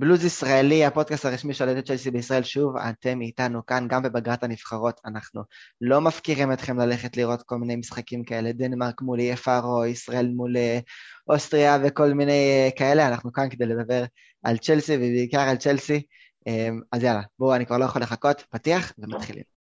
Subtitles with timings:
[0.00, 5.00] בלוז ישראלי, הפודקאסט הרשמי של אוהדי צ'לסי בישראל, שוב, אתם איתנו כאן, גם בבגרת הנבחרות.
[5.06, 5.42] אנחנו
[5.80, 10.56] לא מפקירים אתכם ללכת לראות כל מיני משחקים כאלה, דנמרק מול או ישראל מול
[11.28, 14.04] אוסטריה וכל מיני אה, כאלה, אנחנו כאן כדי לדבר
[14.42, 16.02] על צ'לסי ובעיקר על צ'לסי.
[16.48, 19.57] אה, אז יאללה, בואו, אני כבר לא יכול לחכות, פתיח ומתחילים.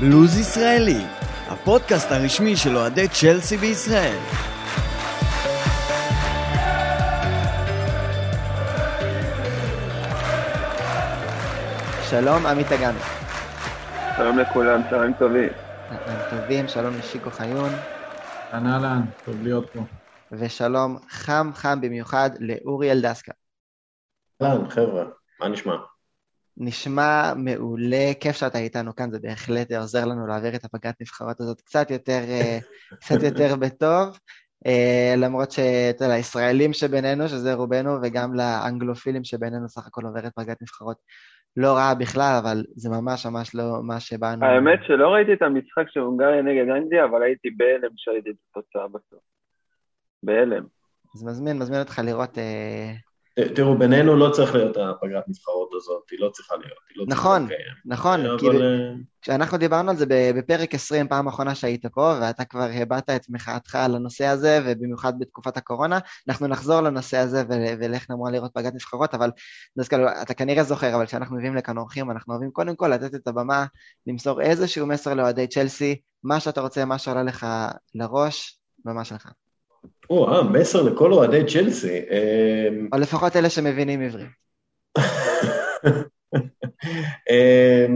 [0.00, 1.04] בלוז ישראלי,
[1.48, 4.18] הפודקאסט הרשמי של אוהדי צ'לסי בישראל.
[12.10, 12.98] שלום, עמית אגמי.
[14.16, 15.48] שלום לכולם, צהריים טובים.
[15.88, 17.70] צהריים טובים, שלום לשיקו חיון.
[18.52, 19.80] אהלן אהלן, טוב להיות פה.
[20.32, 23.32] ושלום חם חם במיוחד לאורי אלדסקה.
[24.42, 25.04] אהלן, חבר'ה,
[25.40, 25.74] מה נשמע?
[26.62, 31.60] נשמע מעולה, כיף שאתה איתנו כאן, זה בהחלט עוזר לנו להעביר את הפגרת נבחרות הזאת
[31.60, 32.58] קצת יותר, אה,
[33.00, 34.18] קצת יותר בטוב.
[34.66, 40.62] אה, למרות שאתה יודע, לישראלים שבינינו, שזה רובנו, וגם לאנגלופילים שבינינו, סך הכל עוברת פגרת
[40.62, 40.96] נבחרות
[41.56, 44.46] לא רעה בכלל, אבל זה ממש ממש לא מה שבאנו...
[44.46, 48.88] האמת שלא ראיתי את המשחק של הונגריה נגד אנגליה, אבל הייתי בהלם שראיתי את התוצאה
[48.88, 49.20] בסוף.
[50.22, 50.64] בהלם.
[51.14, 52.92] אז מזמין, מזמין אותך לראות אה,
[53.54, 56.78] תראו, בינינו לא צריך להיות הפגרת נבחרות הזאת, היא לא צריכה להיות.
[56.90, 57.74] היא לא נכון, צריכה לקיים.
[57.84, 58.92] נכון, אבל, כאילו, אה,
[59.22, 63.74] כשאנחנו דיברנו על זה בפרק 20, פעם אחרונה שהיית פה, ואתה כבר הבעת את מחאתך
[63.74, 65.98] על הנושא הזה, ובמיוחד בתקופת הקורונה,
[66.28, 69.30] אנחנו נחזור לנושא הזה ול- ולך נאמר לראות פגרת נבחרות, אבל
[69.78, 73.28] דווקא אתה כנראה זוכר, אבל כשאנחנו מביאים לכאן אורחים, אנחנו אוהבים קודם כל לתת את
[73.28, 73.66] הבמה,
[74.06, 77.46] למסור איזשהו מסר לאוהדי צ'לסי, מה שאתה רוצה, מה שעולה לך
[77.94, 79.32] לראש, במה שלך.
[80.10, 82.00] או, אה, מסר לכל אוהדי צ'לסי.
[82.92, 84.28] או לפחות אלה שמבינים עברית.
[87.30, 87.86] אה,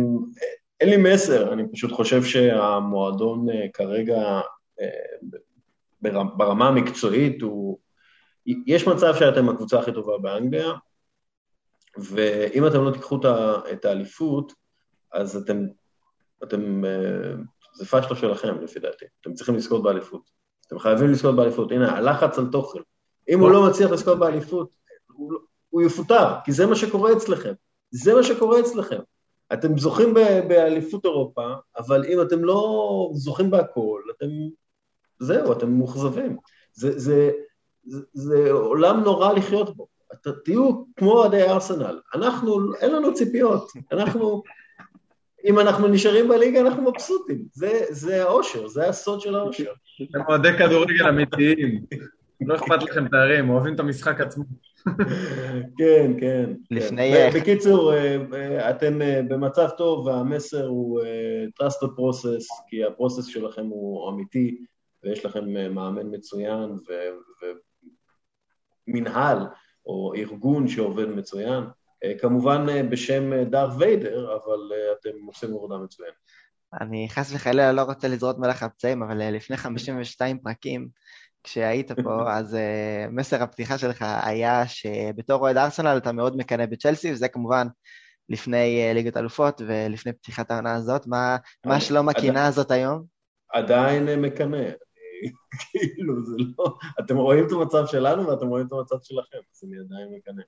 [0.80, 4.40] אין לי מסר, אני פשוט חושב שהמועדון אה, כרגע,
[4.80, 5.28] אה,
[6.02, 7.78] בר- ברמה המקצועית, הוא...
[8.66, 10.72] יש מצב שאתם הקבוצה הכי טובה באנגליה,
[11.98, 13.20] ואם אתם לא תיקחו
[13.72, 14.52] את האליפות,
[15.12, 15.66] אז אתם,
[16.44, 17.32] אתם, אה,
[17.74, 20.30] זה פשטו שלכם לפי דעתי, אתם צריכים לזכות באליפות.
[20.66, 21.72] אתם חייבים לזכות באליפות.
[21.72, 22.78] הנה, הלחץ על תוכן.
[23.28, 24.68] אם הוא לא מצליח לזכות באליפות,
[25.12, 25.38] הוא, לא-
[25.70, 27.52] הוא יפוטר, כי זה מה שקורה אצלכם.
[27.90, 29.00] זה מה שקורה אצלכם.
[29.52, 31.46] אתם זוכים ב- באליפות אירופה,
[31.78, 34.26] אבל אם אתם לא זוכים בהכל, אתם...
[35.18, 36.36] זהו, אתם מאוכזבים.
[36.72, 37.30] זה, זה,
[37.84, 39.86] זה, זה עולם נורא לחיות בו.
[40.12, 42.00] את, תהיו כמו אוהדי ארסנל.
[42.14, 43.72] אנחנו, אין לנו ציפיות.
[43.92, 44.42] אנחנו,
[45.44, 47.44] אם אנחנו נשארים בליגה, אנחנו מבסוטים.
[47.52, 49.72] זה, זה האושר, זה הסוד של האושר.
[50.10, 51.84] אתם אוהדי כדורגל אמיתיים.
[52.40, 54.44] לא אכפת לכם תארים, אוהבים את המשחק עצמו.
[55.78, 56.50] כן, כן.
[56.70, 57.30] לפני- כן.
[57.40, 61.00] בקיצור, אה, אה, אתם אה, במצב טוב, והמסר הוא
[61.62, 64.64] trust the process, כי הפרוסס שלכם הוא אמיתי,
[65.04, 65.44] ויש לכם
[65.74, 67.50] מאמן מצוין, ו-
[68.88, 69.38] ומנהל
[69.86, 71.64] או ארגון שעובד מצוין.
[72.04, 76.14] אה, כמובן אה, בשם אה, דארט ויידר, אבל אתם עושים עבודה מצוינת.
[76.80, 80.88] אני חס וחלילה לא רוצה לזרות מלח על פצעים, אבל לפני 52 פרקים,
[81.44, 87.12] כשהיית פה, אז uh, מסר הפתיחה שלך היה שבתור אוהד ארסנל אתה מאוד מקנא בצ'לסי,
[87.12, 87.66] וזה כמובן
[88.28, 91.06] לפני uh, ליגת אלופות ולפני פתיחת העונה הזאת.
[91.06, 91.36] מה,
[91.66, 93.04] מה שלום הקנאה הזאת היום?
[93.52, 94.62] עדיין מקנא.
[95.60, 96.76] כאילו, זה לא...
[97.00, 100.42] אתם רואים את המצב שלנו ואתם רואים את המצב שלכם, אז אני עדיין מקנא.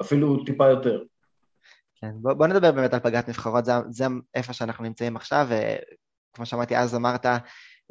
[0.00, 1.02] אפילו טיפה יותר.
[2.00, 5.48] כן, בוא, בוא נדבר באמת על פגרת נבחרות, זה, זה איפה שאנחנו נמצאים עכשיו,
[6.32, 7.26] וכמו שאמרתי אז אמרת,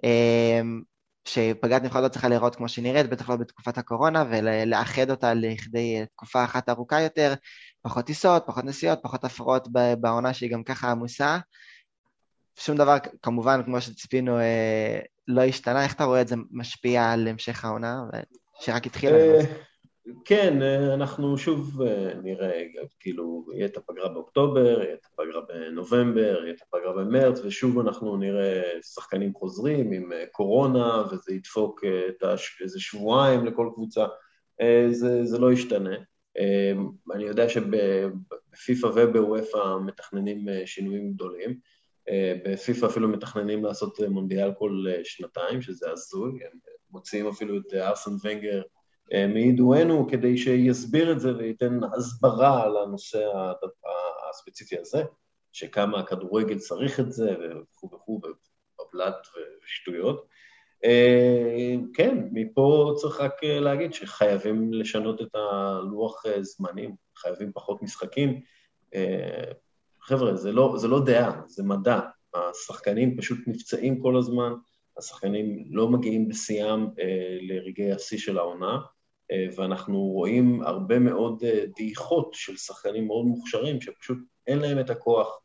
[0.04, 0.82] אמ,
[1.26, 6.06] שפגרת נבחרות לא צריכה להיראות כמו שהיא נראית, בטח לא בתקופת הקורונה, ולאחד אותה לכדי
[6.14, 7.34] תקופה אחת ארוכה יותר,
[7.82, 9.68] פחות טיסות, פחות נסיעות, פחות הפרעות
[10.00, 11.38] בעונה שהיא גם ככה עמוסה.
[12.60, 15.84] שום דבר, כמובן, כמו שציפינו, אה, לא השתנה.
[15.84, 18.04] איך אתה רואה את זה משפיע על המשך העונה,
[18.60, 19.18] שרק התחילה?
[20.08, 20.12] אה?
[20.26, 22.64] כן, אה, אנחנו שוב אה, נראה,
[23.00, 28.18] כאילו, יהיה את הפגרה באוקטובר, יהיה את הפגרה בנובמבר, יהיה את הפגרה במרץ, ושוב אנחנו
[28.18, 32.62] נראה שחקנים חוזרים עם אה, קורונה, וזה ידפוק אה, הש...
[32.62, 34.06] איזה שבועיים לכל קבוצה.
[34.62, 35.96] אה, זה, זה לא ישתנה.
[36.38, 36.74] אה,
[37.14, 41.60] אני יודע שבפיפ"א ובוופ"א מתכננים אה, שינויים גדולים.
[42.10, 46.60] אה, בפיפ"א אפילו מתכננים לעשות אה, מונדיאל כל אה, שנתיים, שזה הזוי, הם
[46.92, 48.62] מוציאים אפילו את אה, ארסן ונגר אה,
[49.12, 53.26] מידוענו כדי שיסביר את זה וייתן הסברה על הנושא
[54.30, 55.04] הספציפי הזה,
[55.52, 58.22] שכמה הכדורגל צריך את זה וכו' וכו',
[58.80, 59.28] ובבלת
[59.66, 60.26] ושטויות.
[60.86, 67.82] אה, כן, מפה צריך רק אה, להגיד שחייבים לשנות את הלוח אה, זמנים, חייבים פחות
[67.82, 68.42] משחקים.
[68.96, 69.52] אה,
[70.02, 72.00] חבר'ה, זה לא, זה לא דעה, זה מדע.
[72.34, 74.54] השחקנים פשוט נפצעים כל הזמן,
[74.98, 78.82] השחקנים לא מגיעים בשיאם אה, לרגעי השיא של העונה, אה,
[79.56, 85.40] ואנחנו רואים הרבה מאוד אה, דעיכות של שחקנים מאוד מוכשרים, שפשוט אין להם את הכוח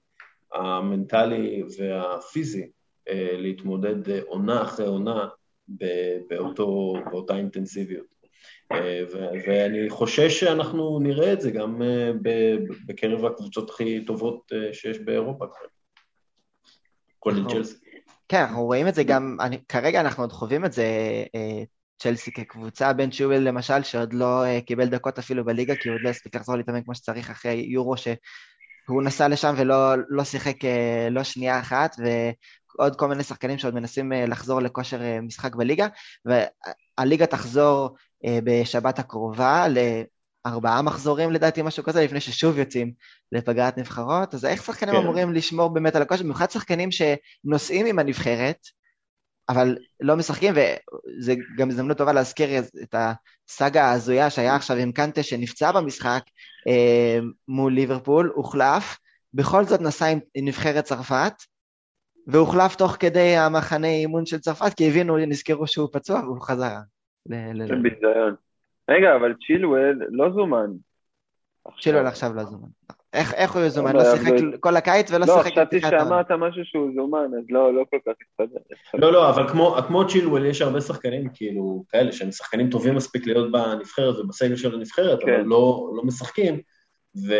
[0.54, 2.70] המנטלי והפיזי
[3.08, 5.28] אה, להתמודד אה, עונה אחרי עונה
[6.28, 8.06] באותו, באותה אינטנסיביות.
[8.72, 9.02] אה,
[9.46, 11.82] ואני חושש שאנחנו נראה את זה גם
[12.86, 15.44] בקרב הקבוצות הכי טובות שיש באירופה
[17.18, 17.52] כולל נכון.
[17.52, 17.76] צ'לסי.
[18.28, 20.84] כן, אנחנו רואים את זה גם, אני, כרגע אנחנו עוד חווים את זה,
[21.98, 26.08] צ'לסי כקבוצה, בן צ'ובל למשל, שעוד לא קיבל דקות אפילו בליגה, כי הוא עוד לא
[26.08, 30.56] הספיק לחזור להתאמן כמו שצריך אחרי יורו, שהוא נסע לשם ולא לא שיחק
[31.10, 31.96] לא שנייה אחת,
[32.78, 35.86] עוד כל מיני שחקנים שעוד מנסים אה, לחזור לכושר אה, משחק בליגה,
[36.24, 42.92] והליגה תחזור אה, בשבת הקרובה לארבעה מחזורים לדעתי, משהו כזה, לפני ששוב יוצאים
[43.32, 45.00] לפגרת נבחרות, אז איך שחקנים כן.
[45.00, 48.58] אמורים לשמור באמת על הכושר, במיוחד שחקנים שנוסעים עם הנבחרת,
[49.48, 52.48] אבל לא משחקים, וזה גם הזדמנות טובה להזכיר
[52.82, 56.22] את הסאגה ההזויה שהיה עכשיו עם קנטה שנפצע במשחק
[56.68, 57.18] אה,
[57.48, 58.98] מול ליברפול, הוחלף,
[59.34, 61.32] בכל זאת נסע עם נבחרת צרפת,
[62.26, 66.74] והוחלף תוך כדי המחנה אימון של צרפת, כי הבינו, נזכרו שהוא פצוע והוא חזר.
[67.28, 68.34] זה ביזיון.
[68.88, 70.70] רגע, אבל צ'ילואל לא זומן.
[71.80, 72.68] צ'ילואל עכשיו לא זומן.
[73.12, 73.96] איך, איך הוא יזומן?
[73.96, 75.46] לא שיחק כל הקיץ ולא לא, שיחק...
[75.46, 78.60] לא, חשבתי שאמרת משהו שהוא זומן, אז לא, לא כל כך הסתדר.
[78.94, 83.26] לא, לא, אבל כמו, כמו צ'ילואל יש הרבה שחקנים, כאילו, כאלה, שהם שחקנים טובים מספיק
[83.26, 85.34] להיות בנבחרת ובסגל של הנבחרת, כן.
[85.34, 86.60] אבל לא, לא משחקים,
[87.28, 87.34] ו...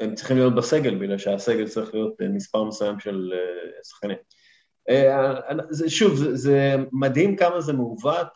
[0.00, 4.16] הם צריכים להיות בסגל, בגלל שהסגל צריך להיות אה, מספר מסוים של אה, שחקנים.
[4.88, 5.34] אה,
[5.70, 8.28] זה, שוב, זה, זה מדהים כמה זה מעוות,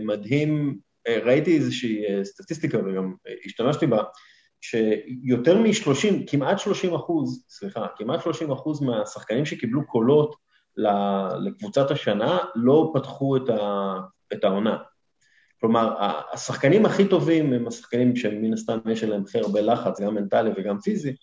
[0.00, 0.78] מדהים,
[1.08, 3.14] ראיתי איזושהי סטטיסטיקה וגם
[3.46, 4.02] השתמשתי בה,
[4.60, 10.36] שיותר מ-30, כמעט 30 אחוז, סליחה, כמעט 30 אחוז מהשחקנים שקיבלו קולות
[11.40, 13.94] לקבוצת השנה לא פתחו את, ה,
[14.32, 14.78] את העונה.
[15.60, 15.94] כלומר,
[16.32, 20.78] השחקנים הכי טובים הם השחקנים שמן הסתם יש עליהם הכי הרבה לחץ, גם מנטלי וגם
[20.80, 21.16] פיזי,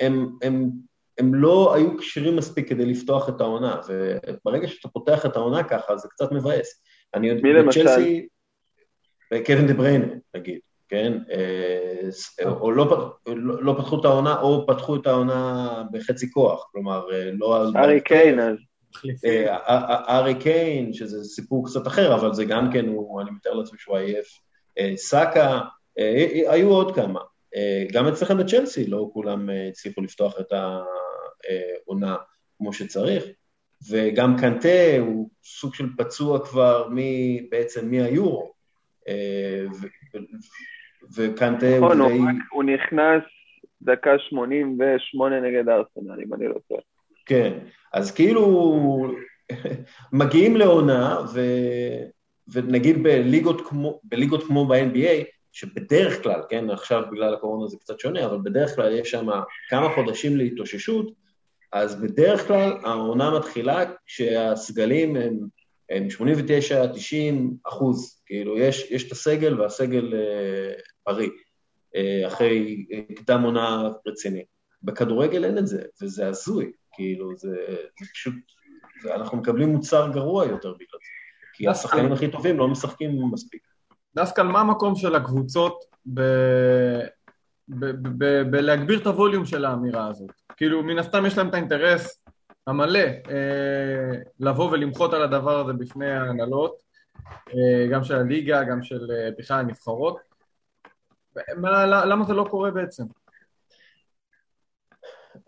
[0.00, 0.70] הם, הם,
[1.18, 5.96] הם לא היו כשירים מספיק כדי לפתוח את העונה, וברגע שאתה פותח את העונה ככה,
[5.96, 6.82] זה קצת מבאס.
[7.14, 8.28] אני יודע, בצ'לסי,
[9.46, 10.06] קווין דה בריינה,
[10.36, 10.58] נגיד,
[10.94, 11.12] כן?
[11.30, 17.12] אה, או לא, לא, לא פתחו את העונה, או פתחו את העונה בחצי כוח, כלומר,
[17.12, 17.66] אה, לא...
[17.76, 18.56] ארי קיין אז.
[19.24, 23.78] אה, ארי קיין, שזה סיפור קצת אחר, אבל זה גם כן, הוא, אני מתאר לעצמי
[23.78, 24.26] שהוא עייף.
[24.78, 25.60] אה, סאקה,
[25.98, 27.20] אה, היו עוד כמה.
[27.92, 32.16] גם אצלכם בצ'לסי, לא כולם הצליחו לפתוח את העונה
[32.58, 33.24] כמו שצריך.
[33.90, 36.96] וגם קנטה הוא סוג של פצוע כבר מ,
[37.50, 38.52] בעצם מהיורו.
[41.16, 42.38] וקנטה הוא נכון, די...
[42.50, 43.22] הוא נכנס
[43.82, 46.80] דקה 88 נגד ארסנל, אם אני לא טועה.
[47.26, 47.58] כן,
[47.92, 49.14] אז כאילו
[50.12, 51.40] מגיעים לעונה, ו...
[52.48, 58.26] ונגיד בליגות כמו, בליגות כמו ב-NBA, שבדרך כלל, כן, עכשיו בגלל הקורונה זה קצת שונה,
[58.26, 59.26] אבל בדרך כלל יש שם
[59.70, 61.12] כמה חודשים להתאוששות,
[61.72, 65.38] אז בדרך כלל העונה מתחילה כשהסגלים הם,
[65.90, 70.72] הם 89-90 אחוז, כאילו יש, יש את הסגל והסגל אה,
[71.06, 71.30] בריא,
[71.96, 72.86] אה, אחרי
[73.16, 74.44] קדם עונה רציני.
[74.82, 76.72] בכדורגל אין את זה, וזה הזוי.
[76.92, 77.56] כאילו, זה,
[78.00, 78.34] זה פשוט,
[79.02, 81.10] זה, אנחנו מקבלים מוצר גרוע יותר בגלל זה,
[81.54, 83.62] כי השחקנים הכי טובים לא משחקים מספיק.
[84.14, 85.84] דווקא מה המקום של הקבוצות
[86.14, 86.20] ב...
[88.50, 90.30] בלהגביר את הווליום של האמירה הזאת.
[90.56, 92.24] כאילו, מן הסתם יש להם את האינטרס
[92.66, 96.82] המלא אה, לבוא ולמחות על הדבר הזה בפני ההנהלות,
[97.48, 100.33] אה, גם של הליגה, גם של אה, בכלל הנבחרות.
[101.56, 103.04] מה, למה זה לא קורה בעצם?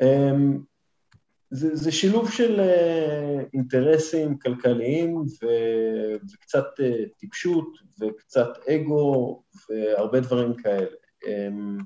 [0.03, 0.59] אמ,
[1.51, 5.47] זה, זה שילוב של uh, אינטרסים כלכליים ו,
[6.33, 7.69] וקצת uh, טיפשות
[8.01, 10.87] וקצת אגו והרבה דברים כאלה.
[11.27, 11.79] הם,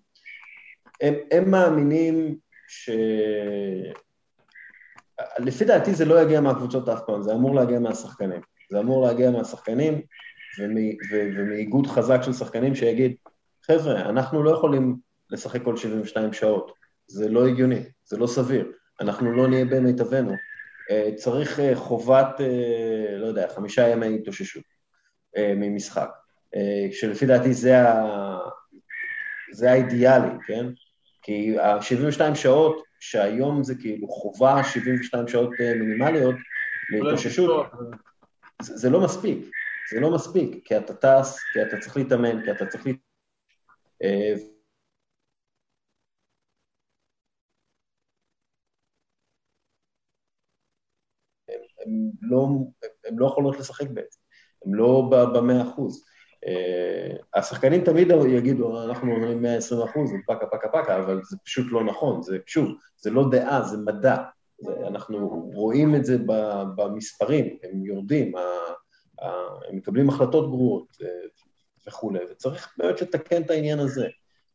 [1.01, 2.37] הם, הם מאמינים
[2.69, 2.91] ש...
[5.39, 8.41] לפי דעתי זה לא יגיע מהקבוצות אף פעם, זה אמור להגיע מהשחקנים.
[8.71, 10.01] זה אמור להגיע מהשחקנים
[11.11, 13.17] ומאיגוד חזק של שחקנים שיגיד,
[13.67, 14.97] חבר'ה, אנחנו לא יכולים
[15.31, 16.73] לשחק כל 72 שעות,
[17.07, 18.73] זה לא הגיוני, זה לא סביר.
[19.01, 20.35] אנחנו לא נהיה במיטבנו.
[20.91, 24.65] אה, צריך אה, חובת, אה, לא יודע, חמישה ימי התאוששות
[25.39, 26.11] ממשחק,
[26.93, 28.39] שלפי דעתי זה, ה...
[29.53, 30.67] זה האידיאלי, כן?
[31.23, 36.35] כי ה-72 שעות, שהיום זה כאילו חובה 72 שעות מינימליות
[36.91, 37.67] להתאוששות,
[38.63, 39.39] זה, זה לא מספיק,
[39.93, 42.87] זה לא מספיק, כי אתה טס, כי אתה צריך להתאמן, כי אתה צריך...
[52.23, 52.49] לא,
[53.07, 54.21] הן לא יכולות לשחק בעצם,
[54.67, 56.05] הן לא במאה אחוז.
[56.47, 61.85] Uh, השחקנים תמיד יגידו, אנחנו אומרים 120 אחוז, פקה פקה פקה, אבל זה פשוט לא
[61.85, 64.17] נכון, זה שוב, זה לא דעה, זה מדע.
[64.59, 66.17] זה, אנחנו רואים את זה
[66.77, 68.33] במספרים, הם יורדים,
[69.69, 71.09] הם מקבלים החלטות גרועות אה,
[71.91, 74.09] וכולי, וצריך באמת לתקן את העניין הזה.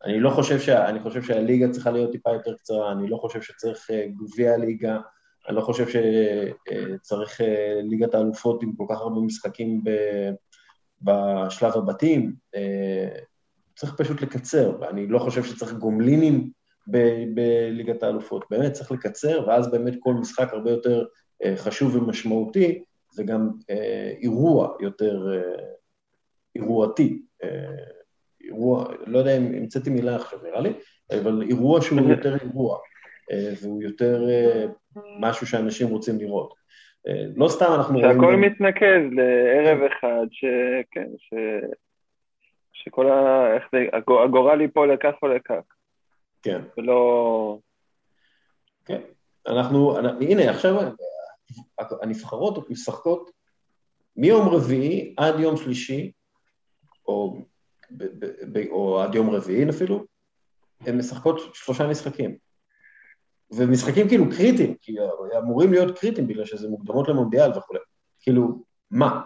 [0.05, 3.41] אני לא חושב, שה, אני חושב שהליגה צריכה להיות טיפה יותר קצרה, אני לא חושב
[3.41, 4.99] שצריך אה, גביע ליגה,
[5.47, 9.89] אני לא חושב שצריך אה, ליגת האלופות עם כל כך הרבה משחקים ב,
[11.01, 12.33] בשלב הבתים,
[13.75, 16.49] צריך פשוט לקצר, ואני לא חושב שצריך גומלינים
[17.33, 21.05] בליגת האלופות, באמת צריך לקצר, ואז באמת כל משחק הרבה יותר
[21.57, 22.83] חשוב ומשמעותי,
[23.15, 25.63] זה גם אה, אירוע יותר אה,
[26.55, 27.21] אירועתי.
[27.43, 27.49] אה,
[28.43, 30.73] אירוע, לא יודע אם המצאתי מילה עכשיו נראה לי,
[31.11, 32.79] אבל אירוע שהוא יותר אירוע,
[33.31, 34.65] אה, והוא יותר אה,
[35.19, 36.65] משהו שאנשים רוצים לראות.
[37.35, 38.15] לא סתם אנחנו רואים...
[38.15, 41.33] שהכל מתנקז לערב אחד, שכן, ש...
[42.73, 43.47] שכל ה...
[43.55, 43.85] איך זה...
[43.93, 45.61] הגורל ייפול לכך או לכך.
[46.43, 46.61] כן.
[46.77, 47.57] ולא...
[48.85, 49.01] כן.
[49.47, 50.75] אנחנו, הנה, עכשיו
[52.01, 53.31] הנבחרות משחקות
[54.17, 56.11] מיום רביעי עד יום שלישי,
[57.07, 57.37] או,
[57.91, 60.05] ב, ב, ב, או עד יום רביעי אפילו,
[60.81, 62.35] הן משחקות שלושה משחקים.
[63.51, 64.95] ומשחקים כאילו קריטיים, כי
[65.37, 67.79] אמורים להיות קריטיים בגלל שזה מוקדמות למונדיאל וכולי.
[68.19, 69.21] כאילו, מה?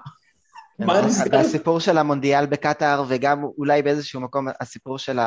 [1.34, 5.20] הסיפור של המונדיאל בקטאר, וגם אולי באיזשהו מקום הסיפור של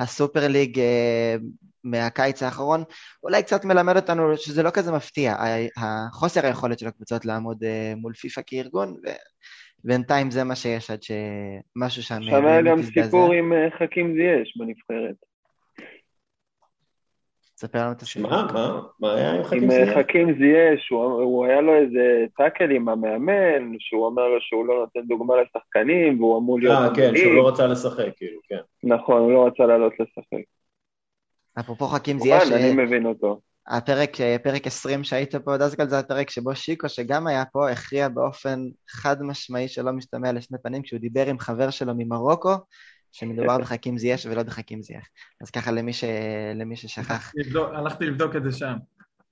[0.00, 1.36] הסופר ליג אה,
[1.84, 2.84] מהקיץ האחרון,
[3.22, 5.36] אולי קצת מלמד אותנו שזה לא כזה מפתיע,
[5.76, 8.96] החוסר היכולת של הקבוצות לעמוד אה, מול פיפ"א כארגון,
[9.84, 12.22] ובינתיים זה מה שיש עד שמשהו שם...
[12.22, 15.16] שם היה גם סיפור עם אה, חכים זייש בנבחרת.
[17.56, 18.30] ספר לנו את הסיפור.
[18.30, 18.46] מה?
[18.52, 18.80] מה?
[19.00, 19.88] מה היה עם חכים זייש?
[19.88, 24.74] עם חכים זייש, הוא היה לו איזה טאקל עם המאמן, שהוא אומר לו שהוא לא
[24.74, 26.74] נותן דוגמה לשחקנים, והוא אמור להיות...
[26.74, 28.60] אה, כן, שהוא לא רצה לשחק, כאילו, כן.
[28.82, 30.44] נכון, הוא לא רצה לעלות לשחק.
[31.60, 32.52] אפרופו חכים זייש...
[32.52, 33.40] אני אה, מבין אותו.
[33.68, 38.08] הפרק, אה, פרק 20 שהיית פה, דסקל זה הפרק שבו שיקו, שגם היה פה, הכריע
[38.08, 42.54] באופן חד משמעי שלא משתמע לשני פנים, כשהוא דיבר עם חבר שלו ממרוקו,
[43.12, 45.06] שמדובר בחכים זייש ולא בחכים זייח.
[45.40, 46.04] אז ככה למי, ש...
[46.54, 47.32] למי ששכח.
[47.74, 48.74] הלכתי לבדוק את זה שם.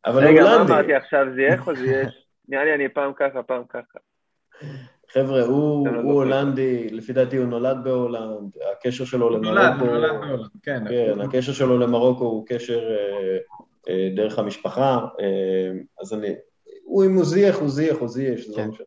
[0.07, 2.27] אבל רגע, מה אמרתי עכשיו, זייח או זייש?
[2.49, 3.99] נראה לי אני פעם ככה, פעם ככה.
[5.13, 9.55] חבר'ה, הוא, לא הוא הולנדי, לפי דעתי הוא נולד בהולנד, הקשר שלו למרוקו...
[9.55, 10.85] נולד, נולד בהולנד, כן.
[10.89, 13.39] כן, הקשר שלו למרוקו הוא קשר אה,
[14.17, 15.71] דרך המשפחה, אה,
[16.01, 16.29] אז אני...
[16.85, 18.69] הוא אם הוא זייח, הוא זייח, הוא זייח, זה לא כן.
[18.69, 18.87] משנה.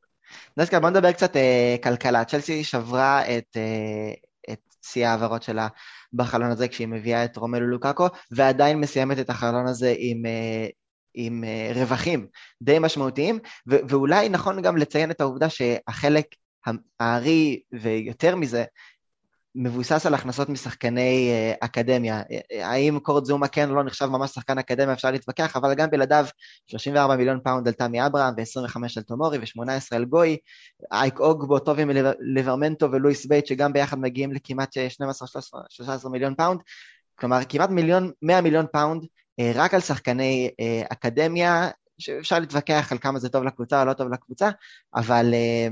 [0.60, 2.26] דסקל, בוא נדבר קצת אה, כלכלה.
[2.26, 4.14] צ'לסי שברה את, אה,
[4.54, 5.68] את שיא העברות שלה
[6.14, 10.68] בחלון הזה כשהיא מביאה את רומלו לוקאקו, ועדיין מסיימת את החלון הזה עם, אה,
[11.16, 12.28] עם uh, רווחים
[12.62, 16.26] די משמעותיים, ו- ואולי נכון גם לציין את העובדה שהחלק
[17.00, 18.64] הארי, ויותר מזה,
[19.56, 22.22] מבוסס על הכנסות משחקני uh, אקדמיה.
[22.62, 26.26] האם קורט זומה כן או לא נחשב ממש שחקן אקדמיה, אפשר להתווכח, אבל גם בלעדיו
[26.68, 30.38] 34 מיליון פאונד על תמי אברהם ו-25 על תומורי ו-18 על גואהי,
[30.92, 34.78] אייק אוגבו, טינו ליברמנטו ולואיס בייט, שגם ביחד מגיעים לכמעט
[36.06, 36.60] 12-13 מיליון פאונד,
[37.16, 39.04] כלומר כמעט מיליון, 100 מיליון פאונד
[39.40, 43.94] אה, רק על שחקני אה, אקדמיה, שאפשר להתווכח על כמה זה טוב לקבוצה או לא
[43.94, 44.50] טוב לקבוצה,
[44.96, 45.68] אבל אה,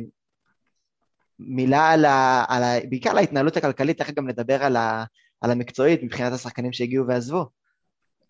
[1.48, 2.46] מילה על ה...
[2.48, 5.04] על ה בעיקר על ההתנהלות הכלכלית, תכף גם נדבר על, ה,
[5.42, 7.46] על המקצועית מבחינת השחקנים שהגיעו ועזבו.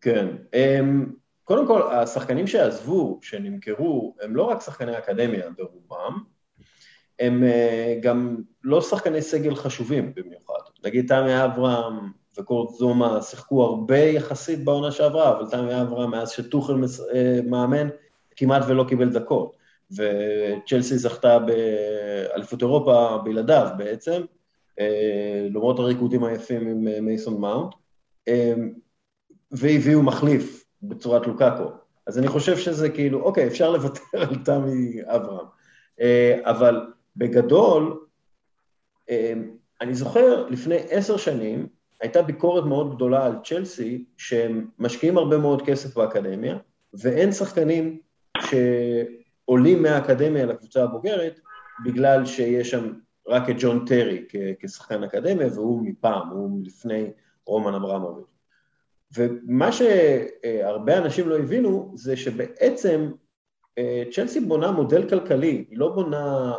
[0.01, 0.27] כן.
[0.53, 1.05] אמ,
[1.43, 6.17] קודם כל, השחקנים שעזבו, שנמכרו, הם לא רק שחקני אקדמיה ברובם,
[7.19, 7.43] הם
[8.01, 10.59] גם לא שחקני סגל חשובים במיוחד.
[10.83, 16.73] נגיד תמי אברהם וקורט זומה שיחקו הרבה יחסית בעונה שעברה, אבל תמי אברהם, מאז שטוחל
[17.13, 17.87] אה, מאמן,
[18.35, 19.55] כמעט ולא קיבל דקות.
[19.91, 24.21] וצ'לסי זכתה באליפות אירופה בלעדיו בעצם,
[24.79, 27.73] אה, למרות הריקודים היפים עם אה, מייסון מאונט,
[29.51, 31.71] והביאו מחליף בצורת לוקאקו.
[32.07, 35.45] אז אני חושב שזה כאילו, אוקיי, אפשר לוותר על תמי אברהם.
[36.43, 36.81] אבל
[37.15, 38.05] בגדול,
[39.81, 41.67] אני זוכר לפני עשר שנים,
[42.01, 46.57] הייתה ביקורת מאוד גדולה על צ'לסי, שהם משקיעים הרבה מאוד כסף באקדמיה,
[46.93, 47.99] ואין שחקנים
[49.51, 51.39] שעולים מהאקדמיה לקבוצה הבוגרת,
[51.85, 52.93] בגלל שיש שם
[53.27, 54.25] רק את ג'ון טרי
[54.59, 57.11] כשחקן אקדמיה, והוא מפעם, הוא מלפני
[57.45, 58.25] רומן אברמוביץ'.
[59.17, 63.11] ומה שהרבה אנשים לא הבינו, זה שבעצם
[63.77, 66.53] אה, צ'לסי בונה מודל כלכלי, היא לא בונה,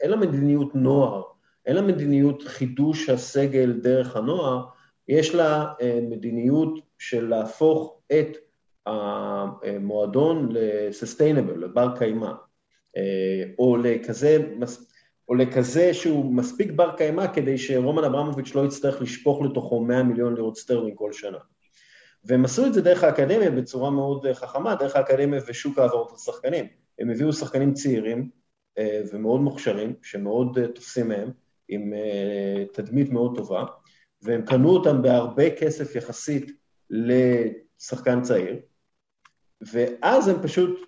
[0.00, 1.22] אין לה מדיניות נוער,
[1.66, 4.64] אין לה מדיניות חידוש הסגל דרך הנוער,
[5.08, 8.36] יש לה אה, מדיניות של להפוך את
[8.86, 12.32] המועדון ל-sustainable, לבר קיימא,
[12.96, 14.38] אה, או לכזה,
[15.28, 20.34] או לכזה שהוא מספיק בר קיימא כדי שרומן אברמוביץ' לא יצטרך לשפוך לתוכו 100 מיליון
[20.34, 21.38] לירות סטרלינג כל שנה.
[22.24, 26.66] והם עשו את זה דרך האקדמיה בצורה מאוד חכמה, דרך האקדמיה ושוק העברות לשחקנים.
[26.98, 28.30] הם הביאו שחקנים צעירים
[28.78, 31.30] אה, ומאוד מוכשרים, שמאוד אה, תופסים מהם,
[31.68, 31.92] עם
[32.72, 33.64] תדמית מאוד טובה,
[34.22, 36.50] והם קנו אותם בהרבה כסף יחסית
[36.90, 38.56] לשחקן צעיר,
[39.60, 40.80] ואז הם פשוט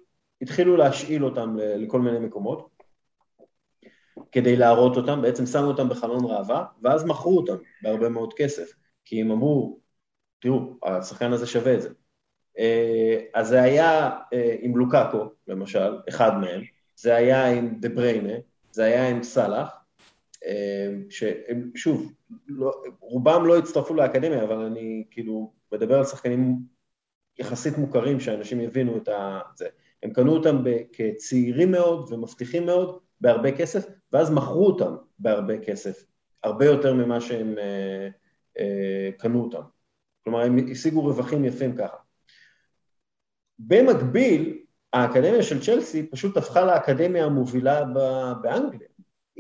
[0.43, 2.69] התחילו להשאיל אותם לכל מיני מקומות
[4.33, 8.73] כדי להראות אותם, בעצם שמו אותם בחלון ראווה, ואז מכרו אותם בהרבה מאוד כסף,
[9.05, 9.81] כי הם אמרו,
[10.39, 11.89] תראו, השחקן הזה שווה את זה.
[12.59, 16.63] אה, אז זה היה אה, עם לוקאקו, למשל, אחד מהם,
[16.97, 18.35] זה היה עם דה בריינה,
[18.71, 19.71] זה היה עם סאלח,
[20.47, 22.13] אה, שהם, שוב,
[22.47, 26.57] לא, רובם לא הצטרפו לאקדמיה, אבל אני כאילו מדבר על שחקנים
[27.39, 29.09] יחסית מוכרים, שאנשים יבינו את
[29.57, 29.69] זה.
[30.03, 36.05] הם קנו אותם כצעירים מאוד ומבטיחים מאוד, בהרבה כסף, ואז מכרו אותם בהרבה כסף,
[36.43, 38.09] הרבה יותר ממה שהם אה,
[38.59, 39.63] אה, קנו אותם.
[40.25, 41.97] כלומר, הם השיגו רווחים יפים ככה.
[43.59, 44.59] במקביל,
[44.93, 47.85] האקדמיה של צ'לסי פשוט הפכה לאקדמיה המובילה
[48.43, 48.89] באנגליה.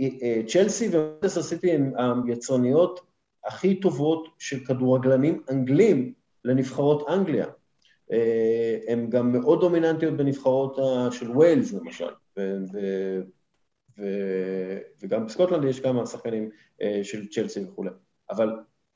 [0.00, 1.92] אה, צ'לסי ומנטסטר סיטי הן
[2.26, 3.00] היצרניות
[3.46, 6.12] הכי טובות של כדורגלנים אנגלים
[6.44, 7.46] לנבחרות אנגליה.
[8.12, 10.78] אה, הן גם מאוד דומיננטיות בנבחרות
[11.10, 13.20] של ווילס למשל, ו- ו-
[13.98, 16.50] ו- וגם בסקוטלנד יש כמה שחקנים
[16.82, 17.90] אה, של צ'לסי וכולי,
[18.30, 18.50] אבל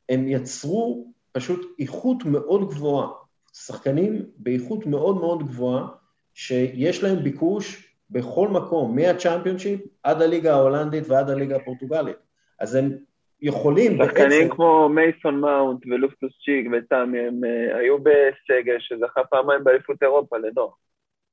[0.08, 3.08] הם יצרו פשוט איכות מאוד גבוהה,
[3.52, 5.86] שחקנים באיכות מאוד מאוד גבוהה,
[6.34, 12.16] שיש להם ביקוש בכל מקום, מהצ'אמפיונשיפ עד הליגה ההולנדית ועד הליגה הפורטוגלית.
[12.60, 12.98] אז הם
[13.40, 14.10] יכולים בעצם...
[14.10, 20.38] שחקנים כמו מייסון מאונט ולופטוס צ'יק ותמי, הם uh, היו בסגל שזכה פעמיים באליפות אירופה
[20.38, 20.68] לנוער.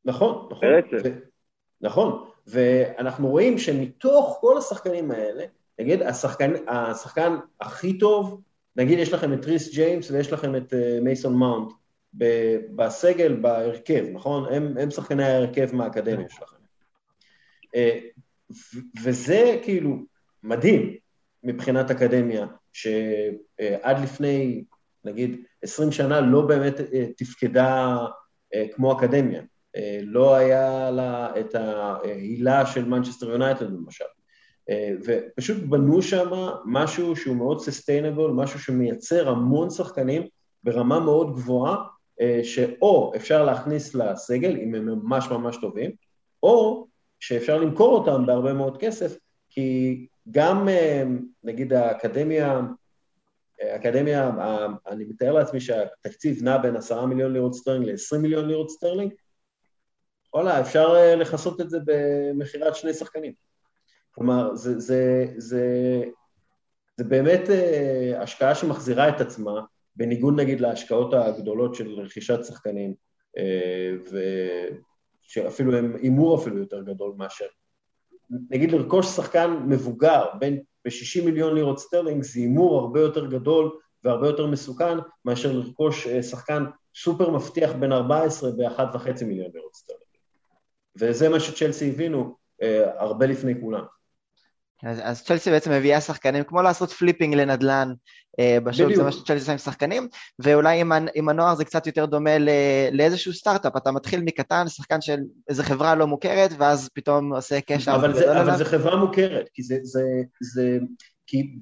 [0.06, 0.70] נכון, נכון.
[0.70, 1.06] ברצף.
[1.06, 1.10] ו...
[1.82, 5.44] נכון, ואנחנו רואים שמתוך כל השחקנים האלה,
[5.80, 8.42] נגיד השחקן, השחקן הכי טוב,
[8.76, 11.72] נגיד יש לכם את ריס ג'יימס ויש לכם את uh, מייסון מאונט
[12.76, 14.54] בסגל, בהרכב, נכון?
[14.54, 16.58] הם, הם שחקני ההרכב מהאקדמיה שלכם.
[19.04, 19.98] וזה כאילו
[20.44, 20.98] מדהים,
[21.44, 24.64] מבחינת אקדמיה, שעד לפני,
[25.06, 27.98] נגיד, 20 שנה לא באמת אה, תפקדה
[28.54, 29.42] אה, כמו אקדמיה.
[29.76, 34.04] אה, לא היה לה את ההילה של מנצ'סטר יונייטד למשל.
[35.06, 36.30] ופשוט בנו שם
[36.66, 40.24] משהו שהוא מאוד sustainable, משהו שמייצר המון שחקנים
[40.64, 41.76] ברמה מאוד גבוהה,
[42.44, 45.92] שאו אפשר להכניס לסגל, אם הם ממש ממש טובים,
[46.44, 46.88] או
[47.20, 49.18] שאפשר למכור אותם בהרבה מאוד כסף,
[49.54, 51.04] כי גם אה,
[51.44, 52.62] נגיד האקדמיה,
[53.62, 54.32] האקדמיה,
[54.88, 59.14] אני מתאר לעצמי שהתקציב נע בין עשרה מיליון לירות סטרלינג ל-20 מיליון לירות סטרלינג,
[60.34, 63.34] וואלה, אפשר אה, לכסות את זה במכירת שני שחקנים.
[64.12, 65.66] כלומר, זה, זה, זה,
[66.98, 69.62] זה באמת אה, השקעה שמחזירה את עצמה,
[69.96, 72.94] בניגוד נגיד להשקעות הגדולות של רכישת שחקנים,
[75.26, 77.46] ושאפילו הם הימור אפילו יותר גדול מאשר
[78.50, 83.72] נגיד לרכוש שחקן מבוגר בן ב-60 מיליון לירות סטרלינג זה הימור הרבה יותר גדול
[84.04, 86.64] והרבה יותר מסוכן מאשר לרכוש אה, שחקן
[86.96, 90.04] סופר מבטיח בן 14 ב-1.5 מיליון לירות סטרלינג.
[91.00, 93.84] וזה מה שצ'לסי הבינו אה, הרבה לפני כולם.
[94.84, 97.94] אז, אז צ'לסי בעצם מביאה שחקנים, כמו לעשות flipping לנדל"ן
[98.40, 100.08] אה, בשוק, זה מה שצ'לסי עושה עם שחקנים,
[100.40, 102.50] ואולי עם, עם הנוער זה קצת יותר דומה ל,
[102.92, 107.96] לאיזשהו סטארט-אפ, אתה מתחיל מקטן, שחקן של איזו חברה לא מוכרת, ואז פתאום עושה קשר.
[107.96, 110.04] אבל, זה, אבל זה חברה מוכרת, כי זה, זה,
[110.42, 110.80] זה
[111.28, 111.56] כי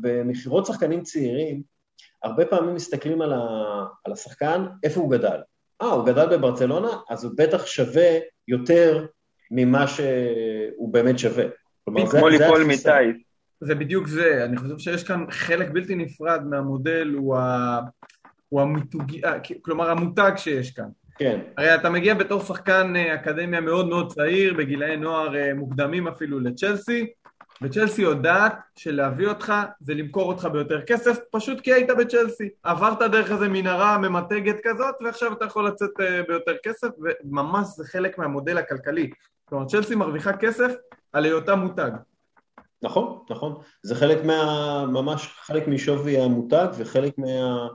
[0.00, 1.62] במכירות שחקנים צעירים,
[2.22, 3.38] הרבה פעמים מסתכלים על, ה,
[4.04, 5.40] על השחקן, איפה הוא גדל.
[5.82, 9.06] אה, הוא גדל בברצלונה, אז הוא בטח שווה יותר
[9.50, 11.44] ממה שהוא באמת שווה.
[12.10, 13.16] כמו ליפול מטייס.
[13.60, 17.80] זה בדיוק זה, אני חושב שיש כאן חלק בלתי נפרד מהמודל הוא, ה...
[18.48, 19.02] הוא המיתוג...
[19.24, 20.88] אה, כלומר המותג שיש כאן.
[21.18, 21.40] כן.
[21.56, 26.40] הרי אתה מגיע בתור שחקן אה, אקדמיה מאוד מאוד צעיר, בגילאי נוער אה, מוקדמים אפילו
[26.40, 27.06] לצ'לסי,
[27.62, 32.48] וצ'לסי יודעת שלהביא אותך זה למכור אותך ביותר כסף, פשוט כי היית בצ'לסי.
[32.62, 35.90] עברת דרך איזה מנהרה ממתגת כזאת, ועכשיו אתה יכול לצאת
[36.28, 39.10] ביותר כסף, וממש זה חלק מהמודל הכלכלי.
[39.44, 40.72] כלומר, צ'לסי מרוויחה כסף
[41.12, 41.90] על היותה מותג.
[42.82, 43.62] נכון, נכון.
[43.82, 44.86] זה חלק מה...
[44.86, 47.68] ממש חלק משווי המותג וחלק מה...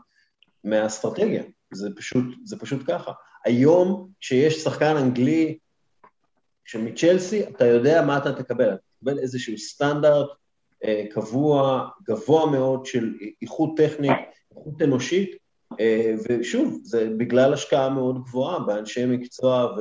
[0.63, 1.43] מהאסטרטגיה.
[1.74, 3.12] זה פשוט, זה פשוט ככה.
[3.45, 5.58] היום, כשיש שחקן אנגלי
[6.65, 8.69] שמצ'לסי, אתה יודע מה אתה תקבל.
[8.69, 10.30] אתה תקבל איזשהו סטנדרט
[10.86, 14.12] אה, קבוע, גבוה מאוד של איכות טכנית,
[14.52, 15.36] איכות אנושית,
[15.80, 19.76] אה, ושוב, זה בגלל השקעה מאוד גבוהה באנשי מקצוע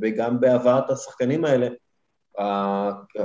[0.00, 1.68] וגם בהבאת השחקנים האלה,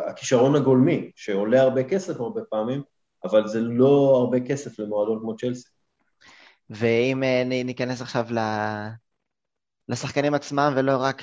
[0.07, 2.81] הכישרון הגולמי, שעולה הרבה כסף הרבה פעמים,
[3.23, 5.69] אבל זה לא הרבה כסף למועדון כמו צ'לסי.
[6.69, 8.25] ואם אה, ניכנס עכשיו
[9.89, 11.21] לשחקנים עצמם ולא רק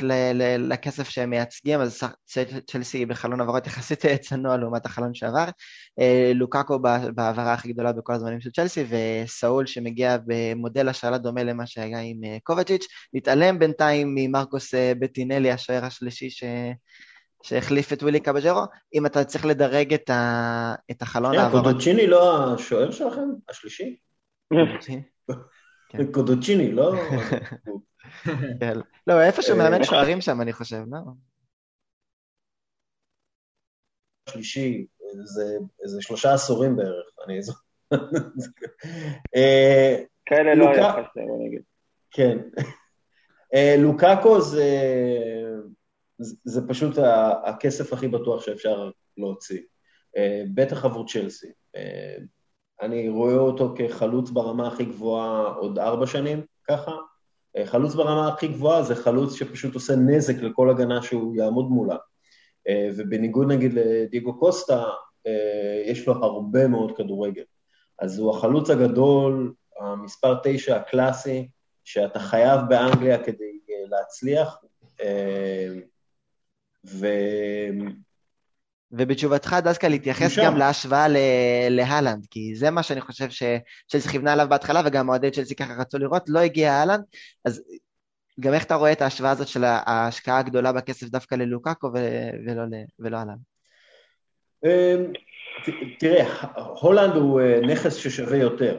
[0.58, 2.02] לכסף שהם מייצגים, אז
[2.66, 5.44] צ'לסי בחלון עברות יחסית צנוע לעומת החלון שעבר.
[6.00, 6.78] אה, לוקאקו
[7.14, 12.24] בהעברה הכי גדולה בכל הזמנים של צ'לסי, וסאול שמגיע במודל השאלה דומה למה שהיה עם
[12.24, 16.44] אה, קובצ'יץ', מתעלם בינתיים ממרקוס בטינלי, השוער השלישי ש...
[17.44, 18.62] שהחליף את ווילי קבג'רו,
[18.94, 20.74] אם אתה צריך לדרג את, ה...
[20.90, 21.64] את החלון העברות...
[21.64, 23.28] קודוצ'יני לא השוער שלכם?
[23.48, 23.96] השלישי?
[26.12, 26.92] קודוצ'יני, לא...
[28.60, 28.78] כן.
[29.06, 30.98] לא, איפשהו מאמן אה, שוערים שם, אני חושב, לא?
[34.28, 34.86] שלישי,
[35.82, 37.60] איזה שלושה עשורים בערך, אני זוכר.
[39.36, 41.62] אה, כאלה לא היה חסר, אני אגיד.
[42.10, 42.38] כן.
[43.54, 44.70] אה, לוקאקו זה,
[46.44, 46.98] זה פשוט
[47.44, 49.60] הכסף הכי בטוח שאפשר להוציא,
[50.54, 51.52] בטח עבור צ'לסי.
[52.80, 56.92] אני רואה אותו כחלוץ ברמה הכי גבוהה עוד ארבע שנים, ככה,
[57.56, 61.96] אה, חלוץ ברמה הכי גבוהה זה חלוץ שפשוט עושה נזק לכל הגנה שהוא יעמוד מולה.
[62.68, 64.84] אה, ובניגוד נגיד לדיגו קוסטה,
[65.26, 67.42] אה, יש לו הרבה מאוד כדורגל.
[67.98, 71.48] אז הוא החלוץ הגדול, המספר תשע הקלאסי,
[71.84, 73.58] שאתה חייב באנגליה כדי
[73.90, 74.58] להצליח.
[76.86, 77.06] ו...
[78.92, 81.06] ובתשובתך דווקא להתייחס גם להשוואה
[81.70, 85.98] להלנד, כי זה מה שאני חושב שצ'לסי כיוונה עליו בהתחלה, וגם אוהדי צ'לסי ככה רצו
[85.98, 87.04] לראות, לא הגיע אהלנד,
[87.44, 87.62] אז
[88.40, 92.62] גם איך אתה רואה את ההשוואה הזאת של ההשקעה הגדולה בכסף דווקא ללוקאקו ולא,
[92.98, 93.38] ולא אהלנד?
[94.64, 95.12] אמ,
[95.98, 96.24] תראה,
[96.80, 98.78] הולנד הוא אה, נכס ששווה יותר,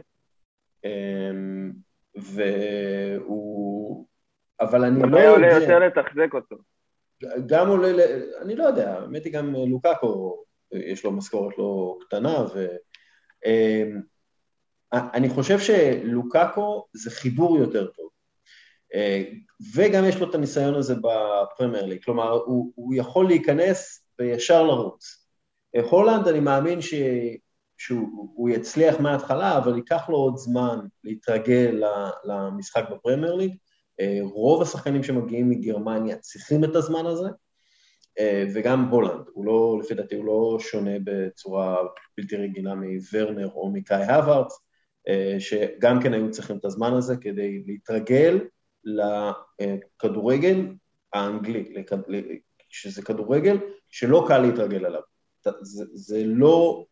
[0.86, 1.72] אמ,
[2.15, 4.06] והוא...
[4.60, 5.20] אבל אני לא יודע...
[5.20, 6.56] היה עולה יותר לתחזק אותו.
[7.46, 8.00] גם עולה, ל...
[8.42, 12.68] אני לא יודע, האמת היא גם לוקאקו, יש לו משכורת לא קטנה, ו...
[13.46, 14.02] אמ,
[14.94, 18.10] אני חושב שלוקאקו זה חיבור יותר טוב.
[18.94, 19.24] אה,
[19.76, 25.28] וגם יש לו את הניסיון הזה בפרמייר ליג, כלומר, הוא, הוא יכול להיכנס וישר לרוץ.
[25.76, 26.94] אה, הולנד, אני מאמין ש...
[27.78, 31.84] שהוא יצליח מההתחלה, אבל ייקח לו עוד זמן להתרגל
[32.24, 33.58] למשחק בפרמייר ליג, אה,
[34.21, 37.27] רוב השחקנים שמגיעים מגרמניה צריכים את הזמן הזה,
[38.19, 41.77] אה, וגם הולנד, הוא לא, לפי דעתי הוא לא שונה בצורה
[42.17, 44.60] בלתי רגילה מוורנר או מקאי הווארץ,
[45.08, 48.39] אה, שגם כן היו צריכים את הזמן הזה כדי להתרגל
[49.58, 50.67] לכדורגל
[51.13, 51.73] האנגלי,
[52.69, 53.58] שזה כדורגל
[53.89, 55.01] שלא קל להתרגל עליו.
[55.62, 56.86] זה, זה לא...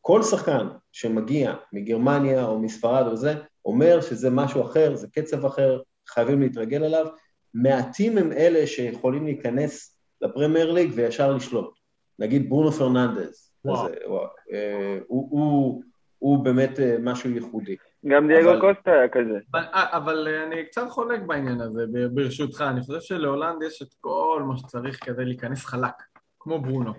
[0.00, 3.34] כל שחקן שמגיע מגרמניה או מספרד או זה,
[3.64, 7.06] אומר שזה משהו אחר, זה קצב אחר, חייבים להתרגל אליו.
[7.54, 11.78] מעטים הם אלה שיכולים להיכנס לפרמייר ליג וישר לשלוט.
[12.18, 13.86] נגיד ברונו פרננדז, וואו.
[13.86, 15.82] אז, וואו, אה, הוא, הוא,
[16.18, 17.76] הוא באמת אה, משהו ייחודי.
[18.06, 18.60] גם דייגו אבל...
[18.60, 19.38] קוסטה היה כזה.
[19.52, 22.64] אבל, אה, אבל אני קצת חולק בעניין הזה, ברשותך.
[22.70, 25.94] אני חושב שלהולנד יש את כל מה שצריך כדי להיכנס חלק,
[26.40, 26.92] כמו ברונו.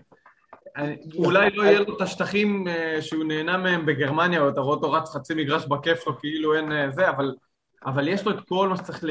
[1.16, 4.92] אולי לא יהיה לו את השטחים אה, שהוא נהנה מהם בגרמניה, או אתה רואה אותו
[4.92, 7.36] רץ חצי מגרש בכיף לו כאילו אין אה, זה, אבל,
[7.86, 9.04] אבל יש לו את כל מה שצריך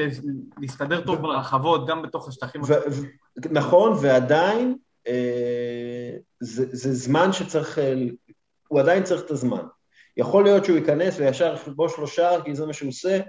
[0.61, 2.61] להסתדר טוב ברחבות, גם בתוך השטחים.
[3.51, 4.75] נכון, ועדיין
[5.07, 7.79] אה, זה, זה זמן שצריך,
[8.67, 9.65] הוא עדיין צריך את הזמן.
[10.17, 13.19] יכול להיות שהוא ייכנס וישר יכבוש לו שער, כי זה מה שהוא עושה,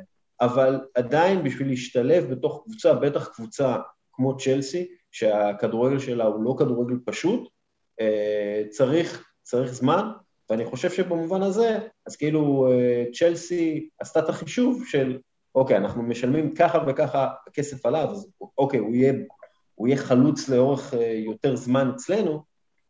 [0.41, 3.77] אבל עדיין בשביל להשתלב בתוך קבוצה, בטח קבוצה
[4.13, 7.54] כמו צ'לסי, שהכדורגל שלה הוא לא כדורגל פשוט, אה,
[8.71, 10.11] צריך, צריך זמן,
[10.51, 15.19] ואני חושב שבמובן הזה, אז כאילו אה, צ'לסי עשתה את החישוב של,
[15.55, 19.13] אוקיי, אנחנו משלמים ככה וככה כסף עליו, אז אוקיי, הוא יהיה,
[19.75, 22.43] הוא יהיה חלוץ לאורך אה, יותר זמן אצלנו,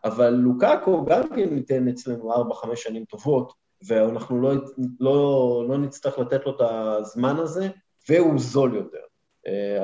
[0.04, 3.52] אבל לוקאקו גם כן ניתן אצלנו 4-5 שנים טובות,
[3.86, 4.52] ואנחנו לא,
[5.00, 7.68] לא, לא נצטרך לתת לו את הזמן הזה,
[8.08, 8.98] והוא זול יותר.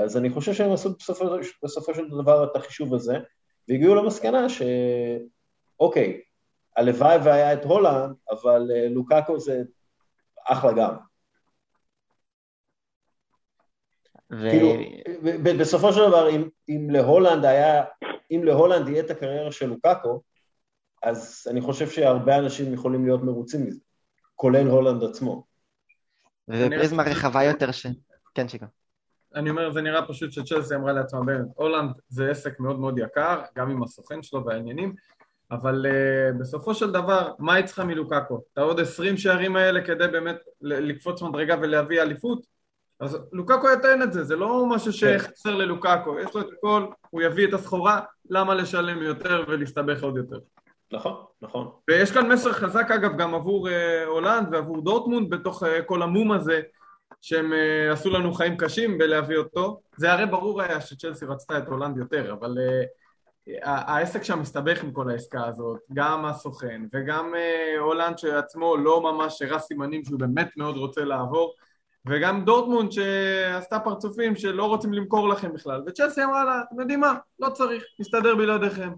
[0.05, 1.25] אז אני חושב שהם עשו בסופו,
[1.65, 3.19] בסופו של דבר את החישוב הזה,
[3.71, 6.21] והגיעו למסקנה שאוקיי,
[6.77, 9.63] הלוואי והיה את הולנד, אבל אה, לוקאקו זה
[10.49, 10.95] אחלה גם.
[14.33, 14.51] ו...
[14.51, 14.73] כאילו,
[15.61, 17.85] בסופו של דבר, אם, אם להולנד היה,
[18.31, 20.23] אם להולנד יהיה את הקריירה של לוקאקו,
[21.03, 23.81] אז אני חושב שהרבה אנשים יכולים להיות מרוצים מזה,
[24.37, 25.45] כולל הולנד עצמו.
[26.49, 27.87] ובפריזמה רחבה יותר ש...
[28.35, 28.67] כן, שיקה.
[29.35, 33.41] אני אומר, זה נראה פשוט שצ'לסי אמרה לעצמה, באמת, הולנד זה עסק מאוד מאוד יקר,
[33.57, 34.95] גם עם הסוכן שלו והעניינים,
[35.51, 38.43] אבל uh, בסופו של דבר, מה היא צריכה מלוקאקו?
[38.53, 42.47] את העוד 20 שערים האלה כדי באמת לקפוץ מדרגה ולהביא אליפות?
[43.01, 45.19] אז לוקאקו יתן את זה, זה לא משהו כן.
[45.19, 50.17] שחסר ללוקאקו, יש לו את הכל, הוא יביא את הסחורה, למה לשלם יותר ולהסתבך עוד
[50.17, 50.39] יותר?
[50.93, 51.71] נכון, נכון.
[51.89, 56.33] ויש כאן מסר חזק אגב גם עבור אה, הולנד ועבור דורטמונד בתוך אה, כל המום
[56.33, 56.61] הזה
[57.23, 59.81] שהם אה, עשו לנו חיים קשים בלהביא אותו.
[59.97, 62.59] זה הרי ברור היה שצ'לסי רצתה את הולנד יותר, אבל
[63.63, 69.03] ה- העסק שם מסתבך עם כל העסקה הזאת, גם הסוכן וגם אה, הולנד שעצמו לא
[69.03, 71.55] ממש הראה סימנים שהוא באמת מאוד רוצה לעבור,
[72.07, 77.15] וגם דורטמונד שעשתה פרצופים שלא רוצים למכור לכם בכלל, וצ'לסי אמרה לה, אתם יודעים מה,
[77.39, 78.91] לא צריך, נסתדר בלעדיכם.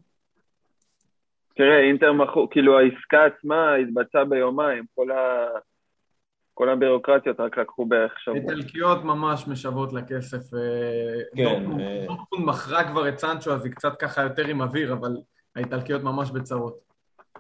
[1.57, 5.47] תראה, אינטר מכרו, כאילו העסקה עצמה התבצעה ביומיים, כל, ה...
[6.55, 8.37] כל הבירוקרטיות רק לקחו בערך שבוע.
[8.37, 10.55] איטלקיות ממש משוות לכסף.
[10.55, 12.05] אה, כן, דורטמונד אה.
[12.07, 15.17] דורטמונד מכרה כבר את סנצ'ו, אז היא קצת ככה יותר עם אוויר, אבל
[15.57, 16.79] האיטלקיות ממש בצרות.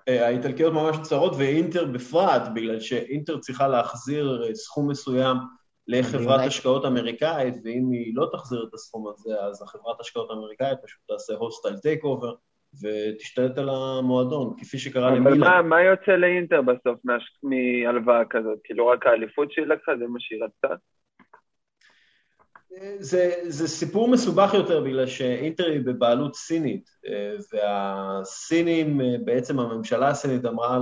[0.08, 5.36] אה, האיטלקיות ממש קצרות, ואינטר בפרט, בגלל שאינטר צריכה להחזיר סכום מסוים
[5.88, 11.00] לחברת השקעות אמריקאית, ואם היא לא תחזיר את הסכום הזה, אז החברת השקעות האמריקאית פשוט
[11.08, 12.34] תעשה hostile takeover,
[12.80, 15.38] ותשתלט על המועדון, כפי שקרה אבל למילאן.
[15.38, 17.00] מה, מה יוצא לאינטר בסוף
[17.42, 18.58] מהלוואה כזאת?
[18.64, 20.74] כאילו רק האליפות שהיא לקחה, זה מה שהיא רצתה?
[22.98, 30.08] זה, זה סיפור מסובך יותר בגלל שאינטר היא בבעלות סינית, אה, והסינים, אה, בעצם הממשלה
[30.08, 30.78] הסינית אמרה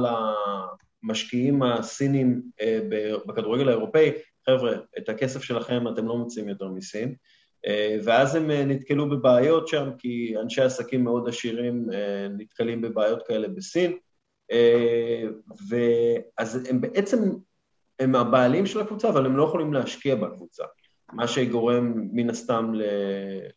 [1.04, 2.78] למשקיעים הסינים אה,
[3.26, 4.12] בכדורגל האירופאי,
[4.46, 7.14] חבר'ה, את הכסף שלכם אתם לא מוצאים יותר מסין, אה,
[8.04, 13.48] ואז הם אה, נתקלו בבעיות שם, כי אנשי עסקים מאוד עשירים אה, נתקלים בבעיות כאלה
[13.48, 13.98] בסין,
[14.52, 15.22] אה,
[15.68, 17.18] ואז הם בעצם,
[17.98, 20.64] הם הבעלים של הקבוצה, אבל הם לא יכולים להשקיע בקבוצה.
[21.12, 22.72] מה שגורם מן הסתם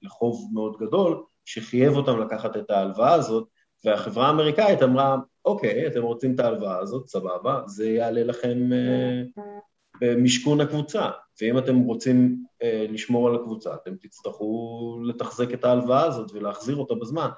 [0.01, 3.47] לחוב מאוד גדול, שחייב אותם לקחת את ההלוואה הזאת,
[3.85, 9.43] והחברה האמריקאית אמרה, אוקיי, אתם רוצים את ההלוואה הזאת, סבבה, זה יעלה לכם אה,
[10.01, 11.09] במשכון הקבוצה,
[11.41, 16.95] ואם אתם רוצים אה, לשמור על הקבוצה, אתם תצטרכו לתחזק את ההלוואה הזאת ולהחזיר אותה
[16.95, 17.29] בזמן.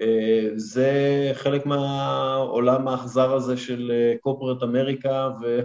[0.00, 0.90] אה, זה
[1.34, 5.60] חלק מהעולם האכזר הזה של קורפורט אמריקה, ו...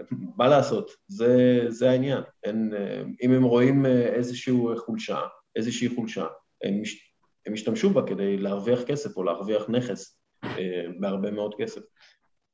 [0.36, 2.22] מה לעשות, זה, זה העניין.
[2.44, 5.20] אין, אה, אם הם רואים אה, איזושהי חולשה,
[5.56, 6.26] איזושהי חולשה,
[6.64, 7.12] הם, מש,
[7.46, 11.80] הם ישתמשו בה כדי להרוויח כסף או להרוויח נכס אה, בהרבה מאוד כסף.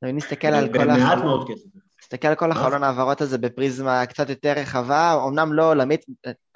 [0.03, 1.69] אם נסתכל על כל במעט החלון, מאוד כסף.
[2.05, 2.51] נסתכל על כל?
[2.51, 6.05] החלון העברות הזה בפריזמה קצת יותר רחבה, אמנם לא עולמית,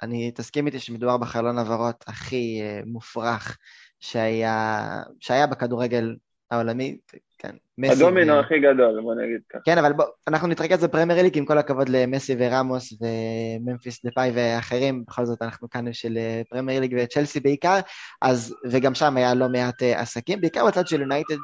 [0.02, 3.58] אתה תסכים איתי שמדובר בחלון העברות הכי אה, מופרך
[4.00, 4.78] שהיה,
[5.20, 6.16] שהיה בכדורגל
[6.50, 6.98] העולמי,
[7.38, 9.62] כן, מסי הדומינו ו- הכי גדול, בוא נגיד ככה.
[9.64, 15.04] כן, אבל בוא, אנחנו נתרכז בפרמייר ליג עם כל הכבוד למסי וראמוס וממפיס דפאי ואחרים,
[15.06, 17.78] בכל זאת אנחנו כאן של אה, פרמייר ליג וצ'לסי בעיקר,
[18.22, 21.36] אז, וגם שם היה לא מעט אה, עסקים, בעיקר בצד של יונייטד,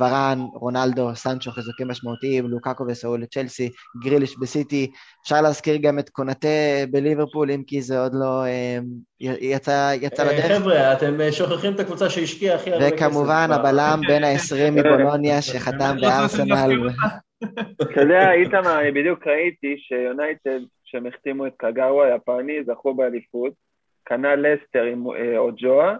[0.00, 3.70] ורן, רונלדו, סנצ'ו, חיזוקים משמעותיים, לוקאקו וסאול לצ'לסי,
[4.02, 4.90] גריליש בסיטי,
[5.22, 6.48] אפשר להזכיר גם את קונטה
[6.90, 8.78] בליברפול, אם כי זה עוד לא אה,
[9.20, 10.52] י- יצא, יצא אה, לדרך.
[10.52, 13.06] חבר'ה, אתם אה, שוכחים את הקבוצה שהשקיעה הכי הרבה כסף.
[13.06, 16.70] וכמובן הבלם בין ה-20 מבולוניה שחתם לא בארסנל.
[17.82, 23.52] אתה יודע, איתמר, אני בדיוק ראיתי שיונייטד, כשהם החתימו את קגאווה היפני, זכו באליפות,
[24.04, 25.94] כנ"ל לסטר עם אה, אוג'ואה,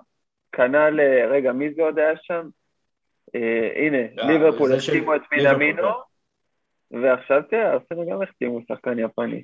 [0.53, 2.48] כנ"ל, אה, רגע, מי זה עוד היה שם?
[3.35, 5.88] אה, הנה, אה, ליברפול החתימו את ליברפול, מינמינו,
[6.91, 9.43] ועכשיו תראה, ארסנל גם החתימו שחקן יפני.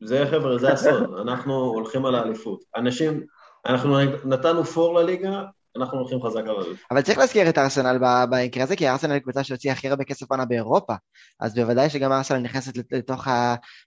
[0.00, 2.60] זה חבר'ה, זה הסוד, אנחנו הולכים על האליפות.
[2.76, 3.22] אנשים,
[3.66, 5.42] אנחנו נתנו פור לליגה,
[5.76, 6.76] אנחנו הולכים חזק על האליפות.
[6.90, 7.98] אבל צריך להזכיר את ארסנל
[8.30, 10.94] במקרה הזה, כי ארסנל היא קבוצה שהוציאה הכי הרבה כסף עונה באירופה,
[11.40, 13.28] אז בוודאי שגם ארסנל נכנסת לת- לתוך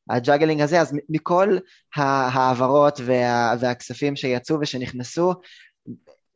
[0.09, 1.57] ה juggling הזה, אז מכל
[1.95, 5.33] ההעברות וה- והכספים שיצאו ושנכנסו,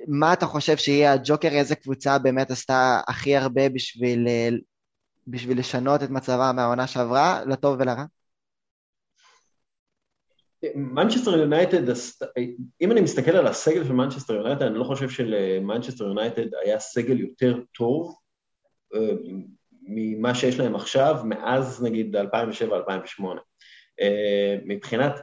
[0.08, 4.50] מה אתה חושב שיהיה הג'וקר, איזה קבוצה באמת עשתה הכי הרבה בשביל, אה,
[5.28, 8.04] בשביל לשנות את מצבה מהעונה שעברה, לטוב ולרע?
[10.76, 11.90] מנצ'סטר יונייטד,
[12.82, 17.20] אם אני מסתכל על הסגל של מנצ'סטר יונייטד, אני לא חושב שלמנצ'סטר יונייטד היה סגל
[17.20, 18.16] יותר טוב
[18.96, 19.14] אה,
[19.82, 22.20] ממה שיש להם עכשיו, מאז נגיד 2007-2008.
[24.02, 25.14] אה, מבחינת,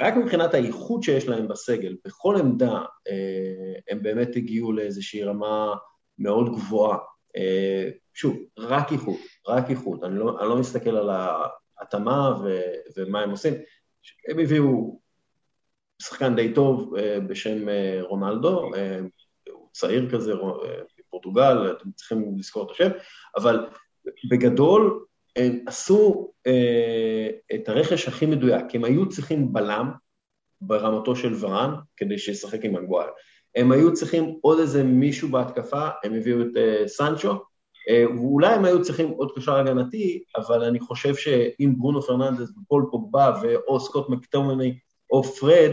[0.00, 5.74] רק מבחינת האיכות שיש להם בסגל, בכל עמדה אה, הם באמת הגיעו לאיזושהי רמה
[6.18, 6.98] מאוד גבוהה.
[7.36, 10.04] אה, שוב, רק איכות, רק איכות.
[10.04, 11.10] אני לא, אני לא מסתכל על
[11.78, 12.60] ההתאמה ו,
[12.96, 13.54] ומה הם עושים.
[14.28, 15.00] הם הביאו
[16.02, 17.66] שחקן די טוב אה, בשם
[18.00, 18.70] רונלדו,
[19.50, 20.32] הוא צעיר כזה,
[20.98, 22.90] מפורטוגל, אתם צריכים לזכור את השם,
[23.36, 23.66] אבל
[24.30, 25.04] בגדול
[25.36, 29.90] הם עשו אה, את הרכש הכי מדויק, הם היו צריכים בלם,
[30.60, 33.10] ברמתו של ורן כדי שישחק עם מגווייר.
[33.56, 38.64] הם היו צריכים עוד איזה מישהו בהתקפה, הם הביאו את uh, סנצ'ו, uh, ואולי הם
[38.64, 44.08] היו צריכים עוד קשר הגנתי, אבל אני חושב שאם ברונו פרננדס ופול פוגבה ואו סקוט
[44.08, 44.78] מקטומני
[45.10, 45.70] או פרד,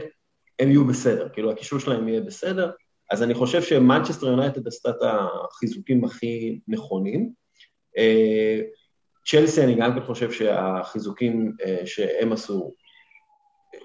[0.59, 2.71] הם יהיו בסדר, כאילו הקישור שלהם יהיה בסדר,
[3.11, 7.31] אז אני חושב שמנצ'סטר יונייטד עשתה את החיזוקים הכי נכונים.
[7.97, 8.80] Uh,
[9.25, 12.73] צ'לסי, אני גם כן חושב שהחיזוקים uh, שהם עשו,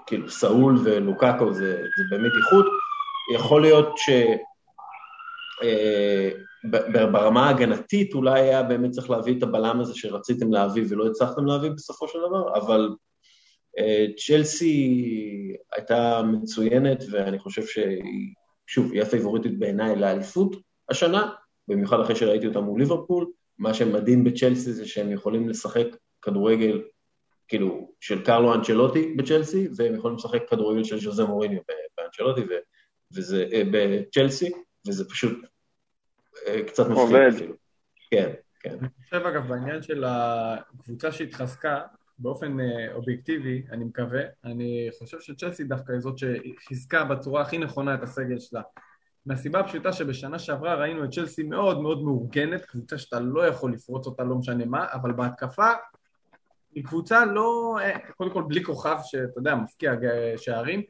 [0.07, 2.66] כאילו סאול ולוקאקו זה, זה באמת איכות,
[3.35, 4.11] יכול להיות ש...
[5.62, 6.31] אה,
[7.37, 12.09] ההגנתית אולי היה באמת צריך להביא את הבלם הזה שרציתם להביא ולא הצלחתם להביא בסופו
[12.09, 12.88] של דבר, אבל
[13.79, 18.35] אה, צ'לסי הייתה מצוינת ואני חושב שהיא,
[18.66, 20.57] שוב, היא הפייבוריטית בעיניי לאליפות
[20.88, 21.31] השנה,
[21.68, 23.27] במיוחד אחרי שראיתי אותה מול ליברפול,
[23.58, 25.86] מה שמדהים בצ'לסי זה שהם יכולים לשחק
[26.22, 26.82] כדורגל
[27.48, 31.60] כאילו של קרלו אנצ'לוטי בצ'לסי, והם יכולים לשחק כדורגל של ז'וזה מוריניו
[31.98, 32.40] באנצ'לוטי,
[33.14, 34.52] וזה, אה, בצ'לסי,
[34.88, 35.38] וזה פשוט
[36.46, 37.54] אה, קצת מפחיד אפילו.
[38.10, 38.76] כן, כן.
[38.80, 41.80] אני חושב אגב בעניין של הקבוצה שהתחזקה,
[42.18, 47.94] באופן אה, אובייקטיבי, אני מקווה, אני חושב שצ'לסי דווקא היא זאת שחיזקה בצורה הכי נכונה
[47.94, 48.62] את הסגל שלה.
[49.26, 54.06] מהסיבה הפשוטה שבשנה שעברה ראינו את צ'לסי מאוד מאוד מאורגנת, קבוצה שאתה לא יכול לפרוץ
[54.06, 55.70] אותה, לא משנה מה, אבל בהתקפה
[56.74, 57.78] היא קבוצה לא,
[58.16, 59.92] קודם כל בלי כוכב, שאתה יודע, מפקיע
[60.36, 60.82] שערים,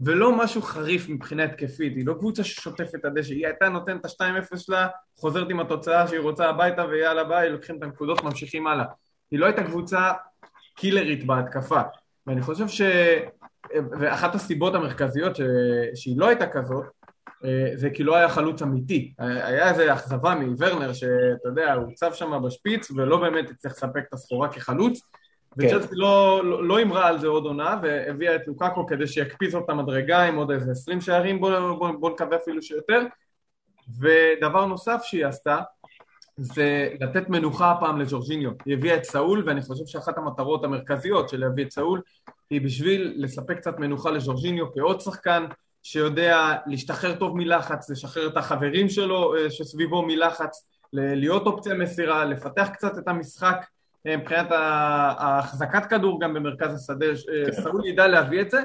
[0.00, 4.20] ולא משהו חריף מבחינה התקפית, היא לא קבוצה ששוטפת את הדשא, היא הייתה נותנת את
[4.20, 8.84] ה-2-0 שלה, חוזרת עם התוצאה שהיא רוצה הביתה ויאללה ביי, לוקחים את הנקודות, ממשיכים הלאה.
[9.30, 10.12] היא לא הייתה קבוצה
[10.76, 11.80] קילרית בהתקפה,
[12.26, 12.82] ואני חושב ש...
[14.00, 15.40] ואחת הסיבות המרכזיות ש...
[15.94, 16.84] שהיא לא הייתה כזאת,
[17.74, 19.12] זה כי לא היה חלוץ אמיתי.
[19.18, 24.14] היה איזו אכזבה מוורנר, שאתה יודע, הוא הוצב שם בשפיץ ולא באמת הצליח לספק את
[24.14, 25.00] הסחורה כחלוץ,
[25.58, 25.94] וצ'לסי כן.
[25.96, 30.22] לא, לא, לא אמרה על זה עוד עונה, והביאה את לוקאקו כדי שיקפיץ אותה מדרגה
[30.22, 33.02] עם עוד איזה 20 שערים, בואו בוא, בוא נקווה אפילו שיותר.
[34.00, 35.58] ודבר נוסף שהיא עשתה,
[36.36, 38.50] זה לתת מנוחה הפעם לג'ורג'יניו.
[38.66, 42.00] היא הביאה את סאול, ואני חושב שאחת המטרות המרכזיות של להביא את סאול,
[42.50, 45.44] היא בשביל לספק קצת מנוחה לג'ורג'יניו כעוד שחקן
[45.84, 52.68] שיודע להשתחרר טוב מלחץ, לשחרר את החברים שלו אה, שסביבו מלחץ, להיות אופציה מסירה, לפתח
[52.72, 53.66] קצת את המשחק
[54.04, 54.46] מבחינת
[55.18, 57.52] החזקת כדור גם במרכז השדה, כן.
[57.52, 58.62] סאול ידע להביא את זה,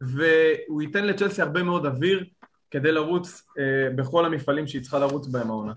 [0.00, 2.24] והוא ייתן לצ'לסי הרבה מאוד אוויר
[2.70, 5.72] כדי לרוץ אה, בכל המפעלים שהיא צריכה לרוץ בהם העונה.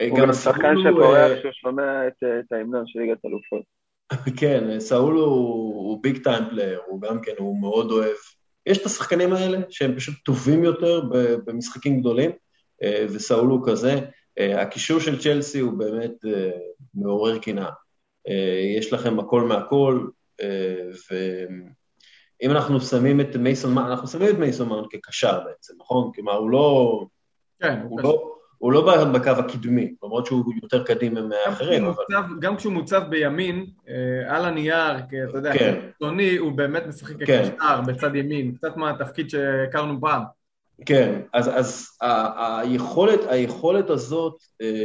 [0.00, 3.62] אה, גם שחקן שפורח שהוא שומע את ההמנון של ליגת אלופות.
[4.40, 8.16] כן, סאול הוא big time player, הוא גם כן, הוא מאוד אוהב.
[8.66, 11.02] יש את השחקנים האלה שהם פשוט טובים יותר
[11.46, 12.30] במשחקים גדולים,
[12.82, 14.00] אה, וסאול הוא כזה.
[14.38, 16.12] הקישור של צ'לסי הוא באמת
[16.94, 17.70] מעורר קנאה.
[18.28, 20.06] אה, יש לכם הכל מהכל,
[20.40, 26.10] אה, ואם אנחנו שמים את מייסון מאונט, אנחנו שמים את מייסון מאונט כקשר בעצם, נכון?
[26.14, 27.00] כלומר, הוא לא...
[27.60, 28.34] כן, הוא לא...
[28.64, 32.04] הוא לא בקו הקדמי, למרות שהוא יותר קדימה מהאחרים, אבל...
[32.40, 35.80] גם כשהוא מוצב בימין, אה, על הנייר, אתה יודע, כן.
[36.00, 37.48] טוני, הוא באמת משחק כן.
[37.50, 40.22] כקשר בצד ימין, קצת מהתפקיד שהכרנו פעם.
[40.86, 41.88] כן, אז, אז
[42.36, 44.36] היכולת, היכולת הזאת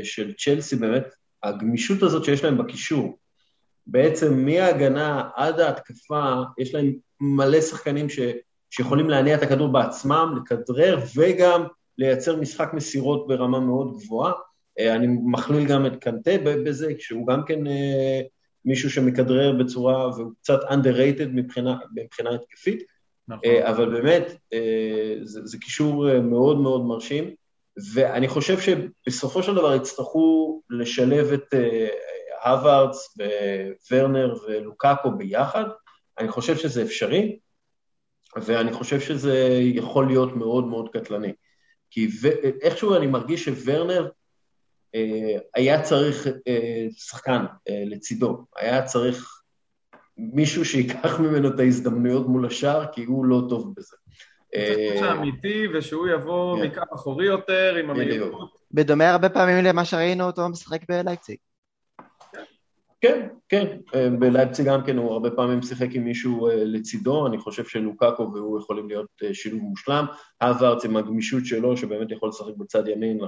[0.03, 1.13] של צ'לסי, באמת,
[1.43, 3.17] הגמישות הזאת שיש להם בקישור,
[3.87, 6.23] בעצם מההגנה עד ההתקפה,
[6.57, 8.19] יש להם מלא שחקנים ש,
[8.69, 11.63] שיכולים להניע את הכדור בעצמם, לכדרר וגם
[11.99, 14.33] לייצר משחק מסירות ברמה מאוד גבוהה.
[14.79, 18.21] אה, אני מכליל גם את קנטה בזה, שהוא גם כן אה,
[18.65, 22.83] מישהו שמכדרר בצורה, והוא קצת underrated מבחינה, מבחינה התקפית,
[23.27, 23.41] נכון.
[23.45, 24.35] אה, אבל באמת,
[25.23, 27.33] זה, זה קישור מאוד מאוד מרשים,
[27.93, 31.53] ואני חושב שבסופו של דבר יצטרכו לשלב את
[32.45, 33.17] הווארדס
[33.91, 35.63] וורנר ולוקאקו ביחד,
[36.19, 37.39] אני חושב שזה אפשרי,
[38.35, 41.33] ואני חושב שזה יכול להיות מאוד מאוד קטלני.
[41.91, 42.07] כי
[42.61, 44.09] איכשהו אני מרגיש שוורנר
[44.95, 49.41] אה, היה צריך אה, שחקן אה, לצידו, היה צריך
[50.17, 53.95] מישהו שייקח ממנו את ההזדמנויות מול השאר, כי הוא לא טוב בזה.
[54.99, 56.67] זה אמיתי, ושהוא יבוא כן.
[56.67, 58.51] מקו אחורי יותר, עם המהירות.
[58.71, 61.37] בדומה הרבה פעמים למה שראינו אותו משחק בלייפציג.
[63.01, 67.37] כן, כן, אה, בלייפציג גם כן הוא הרבה פעמים שיחק עם מישהו אה, לצידו, אני
[67.37, 70.05] חושב שלוקאקו והוא יכולים להיות אה, שילוב מושלם.
[70.41, 73.19] הווארץ עם הגמישות שלו, שבאמת יכול לשחק בצד ימין,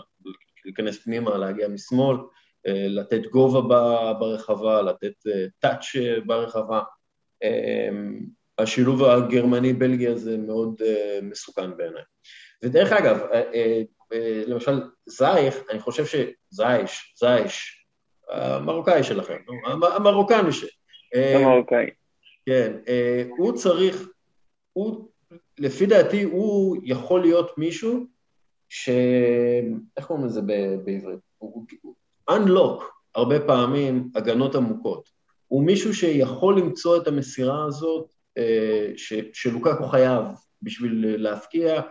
[0.65, 2.17] להיכנס פנימה, להגיע משמאל,
[2.65, 3.61] לתת גובה
[4.13, 5.13] ברחבה, לתת
[5.59, 5.95] טאץ'
[6.26, 6.82] ברחבה.
[8.57, 10.82] השילוב הגרמני-בלגי הזה מאוד
[11.22, 12.01] מסוכן בעיניי.
[12.63, 13.19] ודרך אגב,
[14.47, 17.80] למשל זייך, אני חושב שזייש, זייש,
[18.32, 19.38] המרוקאי שלכם,
[19.95, 20.65] המרוקני ש...
[21.15, 21.89] המרוקאי.
[22.45, 24.07] כן, אה, הוא צריך,
[24.73, 25.07] הוא
[25.59, 28.05] לפי דעתי הוא יכול להיות מישהו
[28.69, 28.89] ש...
[29.97, 30.41] איך קוראים לזה
[30.86, 31.19] בעברית?
[31.38, 31.65] הוא
[32.29, 32.84] unlock
[33.15, 35.09] הרבה פעמים הגנות עמוקות.
[35.47, 39.13] הוא מישהו שיכול למצוא את המסירה הזאת אה, ש...
[39.34, 40.25] שלוקקו חייב
[40.61, 41.82] בשביל להפקיע,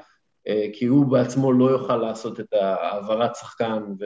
[0.49, 4.05] אה, כי הוא בעצמו לא יוכל לעשות את העברת שחקן ו...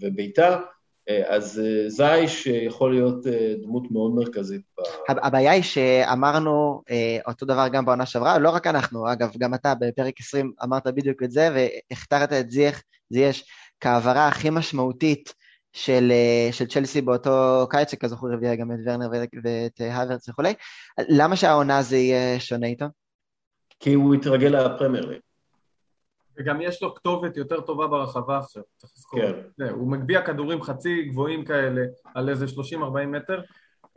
[0.00, 0.60] ובעיטה.
[1.08, 4.62] אה, אז אה, זייש יכול להיות אה, דמות מאוד מרכזית.
[5.08, 6.82] הבעיה היא שאמרנו
[7.26, 11.22] אותו דבר גם בעונה שעברה, לא רק אנחנו, אגב, גם אתה בפרק 20 אמרת בדיוק
[11.22, 13.44] את זה, והכתרת את זייח, זייש
[13.80, 15.34] כהעברה הכי משמעותית
[15.72, 16.12] של,
[16.52, 19.08] של צ'לסי באותו קיץ, שכזכור הביאה גם את ורנר
[19.44, 20.54] ואת הוורץ וכולי.
[21.08, 22.86] למה שהעונה זה יהיה שונה איתו?
[23.80, 25.20] כי הוא התרגל לפרמייר ליג.
[26.38, 29.20] וגם יש לו כתובת יותר טובה ברחבה עכשיו, צריך לזכור.
[29.20, 29.32] כן.
[29.56, 31.82] זה, הוא מגביה כדורים חצי גבוהים כאלה
[32.14, 33.40] על איזה 30-40 מטר,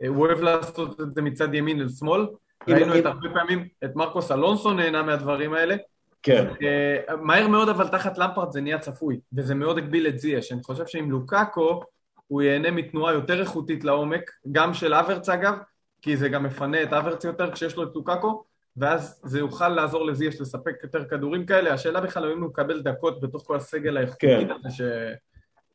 [0.02, 2.26] אה, הוא אוהב לעשות את זה מצד ימין לשמאל.
[2.68, 5.76] ראינו את הרבה פעמים, את מרקוס אלונסו נהנה מהדברים האלה.
[6.22, 6.46] כן.
[6.62, 10.52] אה, מהר מאוד אבל תחת למפרד זה נהיה צפוי, וזה מאוד הגביל את זייש.
[10.52, 11.80] אני חושב שעם לוקאקו
[12.26, 15.54] הוא ייהנה מתנועה יותר איכותית לעומק, גם של אברץ אגב,
[16.02, 18.44] כי זה גם מפנה את אברץ יותר כשיש לו את לוקאקו,
[18.76, 21.72] ואז זה יוכל לעזור לזיאש לספק יותר כדורים כאלה.
[21.74, 24.50] השאלה בכלל אם הוא מקבל דקות בתוך כל הסגל האיכותי כן.
[24.50, 24.80] הזה ש...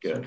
[0.02, 0.22] כן.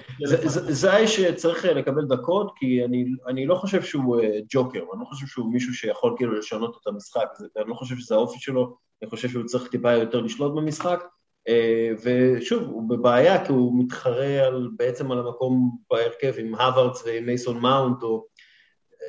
[0.51, 5.05] זה האיש שצריך לקבל דקות, כי אני, אני לא חושב שהוא אה, ג'וקר, אני לא
[5.05, 9.11] חושב שהוא מישהו שיכול כאילו לשנות את המשחק, אני לא חושב שזה האופי שלו, אני
[9.11, 11.05] חושב שהוא צריך טיפה יותר לשלוט במשחק,
[11.49, 17.27] אה, ושוב, הוא בבעיה כי הוא מתחרה על, בעצם על המקום בהרכב עם הווארדס ועם
[17.27, 18.27] מייסון מאונט, או...
[19.03, 19.09] אה,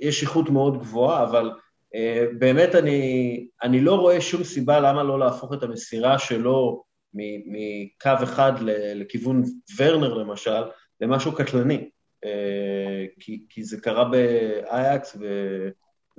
[0.00, 1.63] יש איכות מאוד גבוהה, אבל אה,
[2.38, 6.84] באמת אני, אני לא רואה שום סיבה למה לא להפוך את המסירה שלו
[7.14, 8.52] מקו אחד
[8.94, 9.42] לכיוון
[9.78, 10.62] ורנר למשל,
[11.00, 11.90] למשהו קטלני.
[12.24, 15.16] אה, כי, כי זה קרה באייקס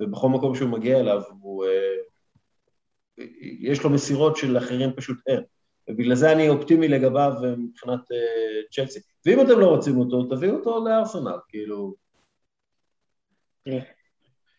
[0.00, 3.24] ובכל מקום שהוא מגיע אליו, הוא, אה,
[3.60, 5.40] יש לו מסירות של אחרים פשוט אין.
[5.90, 8.00] ובגלל זה אני אופטימי לגביו מבחינת
[8.72, 9.00] צ'לסי.
[9.26, 11.94] ואם אתם לא רוצים אותו, תביאו אותו לארסנל, כאילו...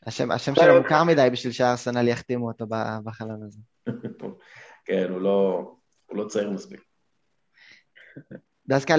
[0.08, 2.66] השם, השם שלו מוכר מדי בשביל שהארסנל יחתימו אותו
[3.04, 3.60] בחלון הזה.
[4.86, 5.72] כן, הוא לא,
[6.06, 6.82] הוא לא צעיר מספיק.
[8.68, 8.96] דווקא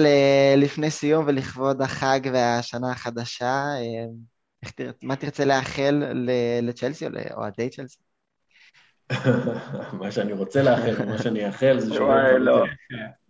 [0.57, 4.05] לפני סיום ולכבוד החג והשנה החדשה, אה.
[5.03, 6.03] מה תרצה לאחל
[6.61, 7.99] לצ'לסי או לאוהדי צ'לסי?
[9.99, 12.13] מה שאני רוצה לאחל, מה שאני אאחל זה שהוא...
[12.39, 12.65] לא.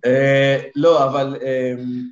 [0.06, 2.10] אה, לא, אבל אמ,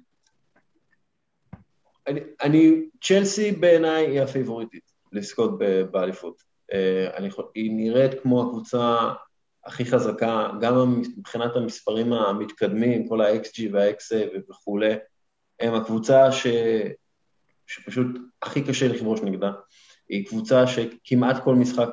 [2.42, 4.97] אני, צ'לסי בעיניי היא הפייבוריטית.
[5.12, 5.60] לזכות
[5.92, 6.42] באליפות.
[6.74, 9.14] אה, היא נראית כמו הקבוצה
[9.66, 14.94] הכי חזקה, גם מבחינת המספרים המתקדמים, כל ה-XG וה-XA וכולי,
[15.60, 16.48] הם הקבוצה ש...
[17.68, 18.08] שפשוט
[18.42, 19.52] הכי קשה לכבוש נגדה.
[20.10, 21.90] היא קבוצה שכמעט כל משחק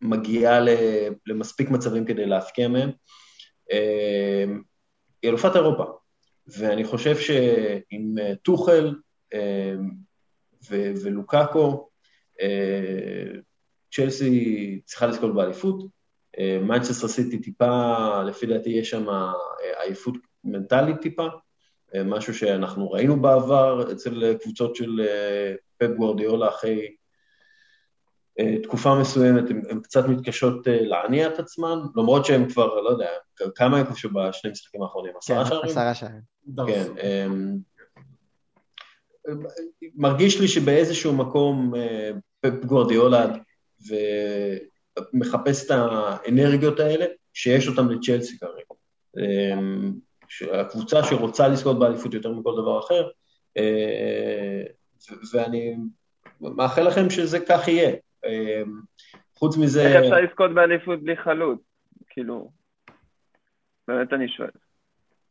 [0.00, 0.58] מגיעה
[1.26, 2.90] למספיק מצבים כדי להפקיע מהם.
[3.72, 4.44] אה,
[5.22, 5.84] היא אלופת אירופה,
[6.46, 8.94] ואני חושב שעם טוחל
[9.34, 9.74] אה,
[10.70, 11.88] ולוקאקו,
[13.92, 15.84] צ'לסי צריכה לזכות באליפות,
[16.62, 19.32] מנצ'סטר סיטי טיפה, לפי דעתי יש שם אה,
[19.82, 20.14] עייפות
[20.44, 21.26] מנטלית טיפה,
[21.94, 26.94] אה, משהו שאנחנו ראינו בעבר אצל קבוצות של אה, פפ גוורדיאולה אחרי
[28.62, 33.08] תקופה מסוימת, הן קצת מתקשות להניע את עצמן, למרות שהן כבר, לא יודע,
[33.54, 35.12] כמה הם כבשו בשני משחקים האחרונים?
[35.16, 35.70] עשרה כן, שערים?
[35.70, 36.20] עשרה שערים.
[36.66, 36.92] כן.
[39.94, 41.72] מרגיש לי שבאיזשהו מקום
[42.40, 43.26] פפ גוורדיאולה
[45.12, 48.62] ומחפש את האנרגיות האלה שיש אותן לצ'לסי כרגע.
[49.18, 49.92] אמ,
[50.52, 53.08] הקבוצה שרוצה לזכות באליפות יותר מכל דבר אחר,
[53.56, 54.62] אה,
[55.32, 55.76] ואני
[56.40, 57.96] מאחל לכם שזה כך יהיה.
[58.26, 58.80] אמ,
[59.34, 59.82] חוץ מזה...
[59.82, 61.60] איך אפשר לזכות באליפות בלי חלוץ?
[62.08, 62.50] כאילו,
[63.88, 64.50] באמת אני שואל.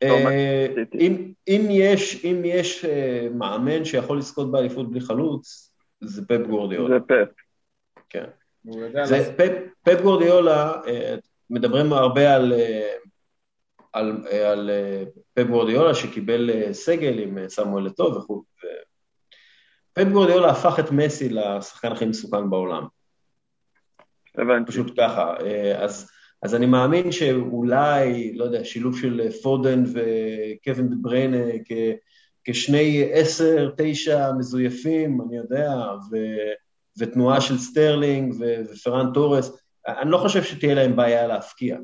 [0.02, 0.66] אה,
[1.44, 1.70] אם,
[2.44, 5.67] יש אה, מאמן שיכול לזכות באליפות בלי חלוץ,
[6.00, 6.98] זה פפ גורדיאולה.
[6.98, 7.32] זה פפ.
[8.08, 8.24] כן.
[9.04, 11.16] זה פפ, פפ גורדיאולה, אה,
[11.50, 12.94] מדברים הרבה על, אה,
[13.92, 14.70] על, אה, על
[15.34, 18.42] פפ גורדיאולה שקיבל סגל עם סמואל לטוב וכו'.
[19.92, 22.86] פפ גורדיאולה הפך את מסי לשחקן הכי מסוכן בעולם.
[24.34, 24.72] הבנתי.
[24.72, 25.34] פשוט ככה.
[25.78, 26.10] אז,
[26.42, 31.38] אז אני מאמין שאולי, לא יודע, שילוב של פודן וקווין בריינה
[32.50, 35.70] כשני עשר, תשע מזויפים, אני יודע,
[36.10, 36.16] ו,
[36.98, 41.78] ותנועה של סטרלינג ו, ופרן תורס, אני לא חושב שתהיה להם בעיה להבקיע.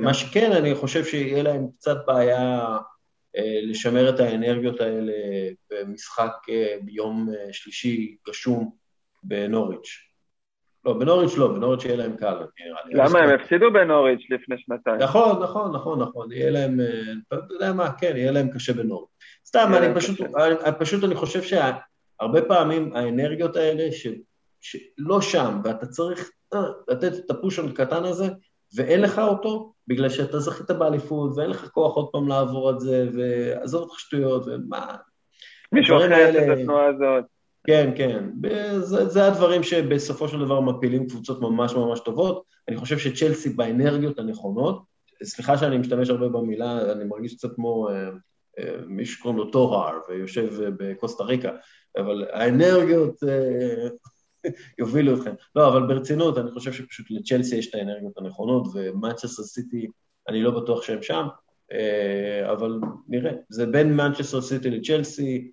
[0.00, 2.76] מה שכן, אני חושב שיהיה להם קצת בעיה
[3.36, 5.12] אה, לשמר את האנרגיות האלה
[5.70, 8.70] במשחק אה, ביום אה, שלישי גשום
[9.22, 9.98] בנוריץ'.
[10.84, 12.94] לא, בנוריץ' לא, בנוריץ' יהיה להם קל, נראה לי.
[12.94, 14.96] למה הם הפסידו בנוריץ' לפני שנתיים?
[14.96, 16.80] נכון, נכון, נכון, נכון, יהיה להם,
[17.28, 19.19] אתה יודע מה, כן, יהיה להם קשה בנוריץ'.
[19.50, 20.46] סתם, אני להם פשוט, קשה.
[20.46, 24.06] אני, פשוט אני חושב שהרבה פעמים האנרגיות האלה, ש,
[24.60, 28.28] שלא שם, ואתה צריך אה, לתת את הפוש הקטן הזה,
[28.76, 33.08] ואין לך אותו, בגלל שאתה זכית באליפות, ואין לך כוח עוד פעם לעבור את זה,
[33.14, 34.96] ועזוב אותך שטויות, ומה...
[35.72, 37.24] מישהו אחר יעשה את התנועה הזאת.
[37.66, 38.24] כן, כן.
[38.78, 42.42] זה, זה הדברים שבסופו של דבר מפילים קבוצות ממש ממש טובות.
[42.68, 44.82] אני חושב שצ'לסי באנרגיות הנכונות,
[45.22, 48.10] סליחה שאני משתמש הרבה במילה, אני מרגיש קצת כמו אה,
[48.86, 51.50] מישהו שקוראים לו טוהר ויושב אה, בקוסטה ריקה,
[51.96, 53.88] אבל האנרגיות אה,
[54.78, 55.34] יובילו אתכם.
[55.54, 59.86] לא, אבל ברצינות, אני חושב שפשוט לצ'לסי יש את האנרגיות הנכונות, ומנצ'סטר סיטי,
[60.28, 61.26] אני לא בטוח שהם שם,
[61.72, 63.32] אה, אבל נראה.
[63.48, 65.50] זה בין מנצ'סטר סיטי לצ'לסי,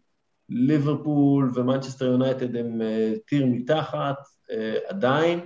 [0.49, 4.17] ליברפול ומנצ'סטר יונייטד הם אה, tier מתחת
[4.51, 5.39] אה, עדיין.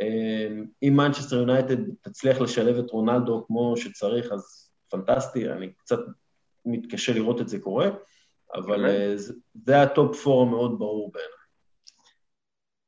[0.00, 0.48] אה,
[0.82, 5.98] אם מנצ'סטר יונייטד תצליח לשלב את רונלדו כמו שצריך, אז פנטסטי, אני קצת
[6.66, 7.88] מתקשה לראות את זה קורה,
[8.54, 9.34] אבל אה, זה-
[9.64, 11.32] זה ה top four המאוד ברור בעיניי.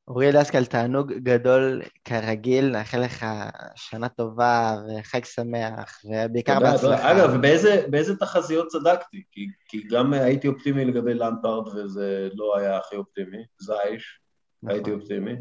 [0.08, 3.26] אוריאל דסקל, תענוג גדול כרגיל, נאחל לך
[3.74, 6.88] שנה טובה וחג שמח, ובעיקר תודה, תודה.
[6.92, 7.12] בהצלחה.
[7.12, 9.22] אגב, באיזה, באיזה תחזיות צדקתי?
[9.32, 14.20] כי, כי גם אה, הייתי אופטימי לגבי למפרד וזה לא היה הכי אופטימי, זייש,
[14.62, 14.74] נכון.
[14.76, 15.32] הייתי אופטימי.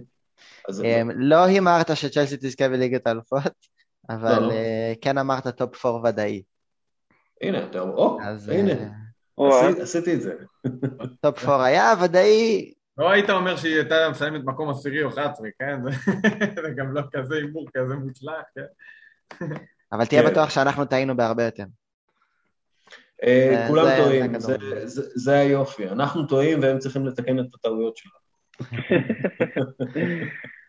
[0.69, 3.53] אז אמ, לא הימרת שצ'לסי תזכה בליגת האלופות,
[4.09, 4.51] אבל לא.
[4.51, 6.41] אה, כן אמרת top four ודאי.
[7.43, 8.71] הנה, אתה אומר, או, אז הנה,
[9.39, 10.33] אה, עשיתי את זה.
[11.21, 15.79] top four היה ודאי, לא היית אומר שהיא הייתה מסיימת מקום עשירי או 11, כן?
[16.61, 19.45] זה- גם לא כזה הימור כזה מוצלח, כן?
[19.91, 20.29] אבל תהיה כן.
[20.31, 21.63] בטוח שאנחנו טעינו בהרבה יותר.
[23.23, 25.89] אה, זה- כולם טועים, זה זה- זה- זה היופי.
[25.89, 28.23] אנחנו טועים והם צריכים לתקן את הטעויות שלנו.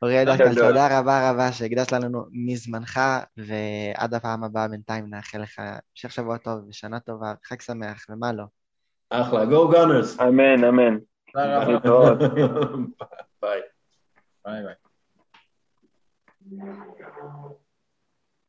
[0.04, 0.48] אוריאל גדול.
[0.48, 3.00] דסקל, תודה רבה רבה שהקדשת לנו מזמנך,
[3.36, 8.44] ועד הפעם הבאה בינתיים נאחל לך המשך שבוע טוב ושנה טובה, חג שמח ומה לא.
[9.10, 10.22] אחלה, go gunners.
[10.22, 10.98] אמן, אמן.
[11.32, 12.26] תודה רבה.
[13.42, 13.60] ביי.
[14.44, 14.74] ביי ביי.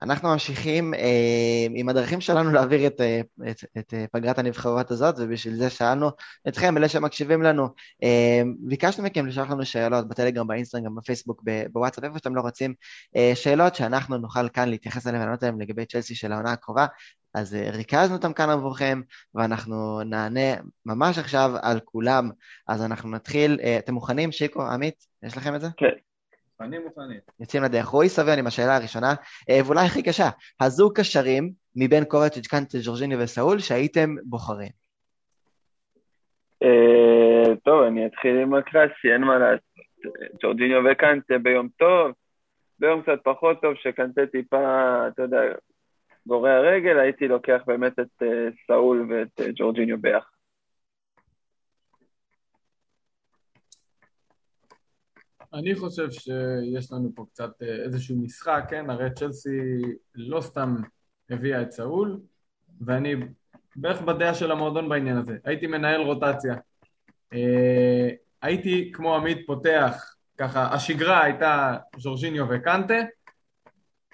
[0.05, 5.15] אנחנו ממשיכים אה, עם הדרכים שלנו להעביר את, אה, את, את אה, פגרת הנבחרות הזאת,
[5.17, 6.09] ובשביל זה שאלנו
[6.47, 7.67] אתכם, אלה שמקשיבים לנו,
[8.03, 12.73] אה, ביקשנו מכם לשלוח לנו שאלות בטלגרם, באינסטגרם, בפייסבוק, בוואטסאפ, איפה שאתם לא רוצים,
[13.15, 16.85] אה, שאלות שאנחנו נוכל כאן להתייחס אליהן ולענות עליהן לגבי צ'לסי של העונה הקרובה,
[17.33, 19.01] אז אה, ריכזנו אותם כאן עבורכם,
[19.35, 22.29] ואנחנו נענה ממש עכשיו על כולם.
[22.67, 25.05] אז אנחנו נתחיל, אה, אתם מוכנים, שיקו, עמית?
[25.23, 25.67] יש לכם את זה?
[26.59, 27.19] מוכנים מוכנים.
[27.39, 27.85] יוצאים לדרך.
[27.85, 29.13] רועי סביון עם השאלה הראשונה,
[29.49, 30.29] אה, ואולי הכי קשה,
[30.61, 34.71] הזוג קשרים מבין קורצ'יץ', קנטה, ג'ורג'יני וסאול שהייתם בוחרים.
[36.63, 39.63] אה, טוב, אני אתחיל עם הקלאסי, אין מה לעשות.
[40.43, 42.11] ג'ורג'יניו וקנטה ביום טוב,
[42.79, 45.41] ביום קצת פחות טוב, שקנטה טיפה, אתה יודע,
[46.27, 50.34] גורע רגל, הייתי לוקח באמת את אה, סאול ואת ג'ורג'יניו ביחד.
[55.55, 58.89] אני חושב שיש לנו פה קצת אה, איזשהו משחק, כן?
[58.89, 59.81] הרי צ'לסי
[60.15, 60.75] לא סתם
[61.29, 62.19] הביאה את סאול,
[62.81, 63.15] ואני
[63.75, 65.37] בערך בדעה של המועדון בעניין הזה.
[65.43, 66.55] הייתי מנהל רוטציה.
[67.33, 68.09] אה,
[68.41, 72.99] הייתי כמו עמית פותח, ככה, השגרה הייתה ז'ורג'יניו וקנטה,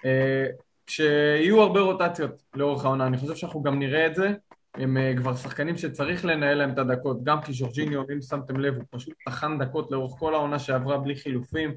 [0.04, 0.46] אה,
[0.86, 4.32] כשיהיו הרבה רוטציות לאורך העונה, אני חושב שאנחנו גם נראה את זה.
[4.74, 8.74] הם אה, כבר שחקנים שצריך לנהל להם את הדקות, גם כי ז'ורג'יניו, אם שמתם לב,
[8.74, 11.74] הוא פשוט טחן דקות לאורך כל העונה שעברה בלי חילופים.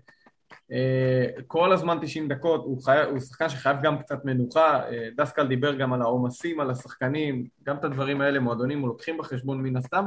[0.72, 3.04] אה, כל הזמן 90 דקות, הוא, חי...
[3.10, 7.78] הוא שחקן שחייב גם קצת מנוחה, אה, דסקל דיבר גם על העומסים, על השחקנים, גם
[7.78, 10.06] את הדברים האלה מועדונים הוא לוקחים בחשבון מן הסתם,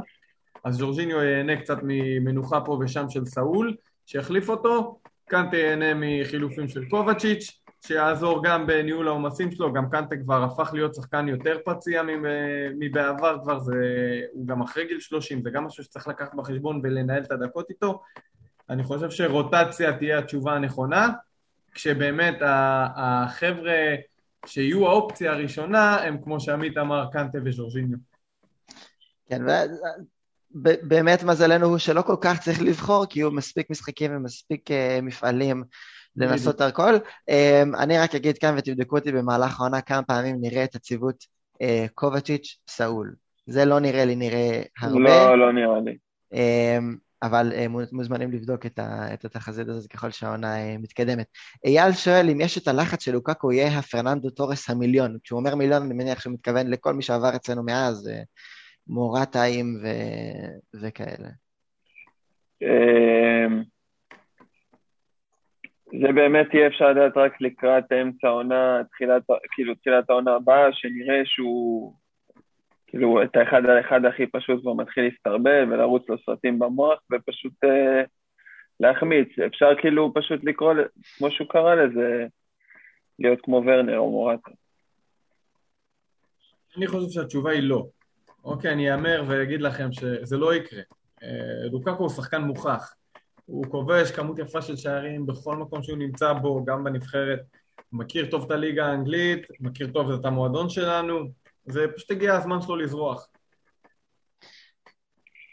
[0.64, 3.76] אז ג'ורג'יניו ייהנה קצת ממנוחה פה ושם של סאול,
[4.06, 10.42] שיחליף אותו, קנטה ייהנה מחילופים של קובצ'יץ', שיעזור גם בניהול העומסים שלו, גם קנטה כבר
[10.42, 12.02] הפך להיות שחקן יותר פציע
[12.78, 13.74] מבעבר כבר, זה,
[14.32, 18.02] הוא גם אחרי גיל 30, זה גם משהו שצריך לקחת בחשבון ולנהל את הדקות איתו.
[18.70, 21.08] אני חושב שרוטציה תהיה התשובה הנכונה,
[21.74, 22.36] כשבאמת
[22.96, 23.94] החבר'ה
[24.46, 27.98] שיהיו האופציה הראשונה הם כמו שעמית אמר, קנטה וז'ורג'יניו.
[29.26, 29.42] כן,
[30.54, 35.64] ובאמת מזלנו הוא שלא כל כך צריך לבחור, כי הוא מספיק משחקים ומספיק uh, מפעלים
[36.18, 36.94] לנסות הכל.
[37.30, 41.66] Um, אני רק אגיד כאן ותבדקו אותי במהלך העונה כמה פעמים נראה את הציוות uh,
[41.94, 43.14] קובצ'יץ' סאול.
[43.46, 44.98] זה לא נראה לי נראה הרבה.
[44.98, 45.96] לא, לא נראה לי.
[46.34, 51.26] Um, אבל uh, מוזמנים לבדוק את, התחזית הזאת ככל שהעונה uh, מתקדמת.
[51.64, 55.16] אייל שואל אם יש את הלחץ של לוקקו יהיה הפרננדו תורס המיליון.
[55.24, 58.10] כשהוא אומר מיליון, אני מניח שהוא מתכוון לכל מי שעבר אצלנו מאז,
[58.86, 59.88] מורטאים ו...
[60.82, 61.28] וכאלה.
[65.90, 71.22] זה באמת יהיה אפשר לדעת רק לקראת אמצע העונה, תחילת, כאילו תחילת העונה הבאה, שנראה
[71.24, 71.94] שהוא,
[72.86, 77.52] כאילו, את האחד על אחד הכי פשוט כבר מתחיל להסתרבל ולרוץ לו סרטים במוח, ופשוט
[77.64, 78.02] אה,
[78.80, 79.28] להחמיץ.
[79.46, 80.74] אפשר כאילו פשוט לקרוא,
[81.18, 82.26] כמו שהוא קרא לזה,
[83.18, 84.50] להיות כמו ורנר או מורטה.
[86.76, 87.86] אני חושב שהתשובה היא לא.
[88.44, 90.82] אוקיי, אני אאמר ואגיד לכם שזה לא יקרה.
[91.22, 92.94] אה, לוקקו הוא שחקן מוכח.
[93.48, 97.40] הוא כובש כמות יפה של שערים בכל מקום שהוא נמצא בו, גם בנבחרת.
[97.90, 101.18] הוא מכיר טוב את הליגה האנגלית, מכיר טוב את המועדון שלנו,
[101.64, 103.28] זה פשוט הגיע הזמן שלו לזרוח.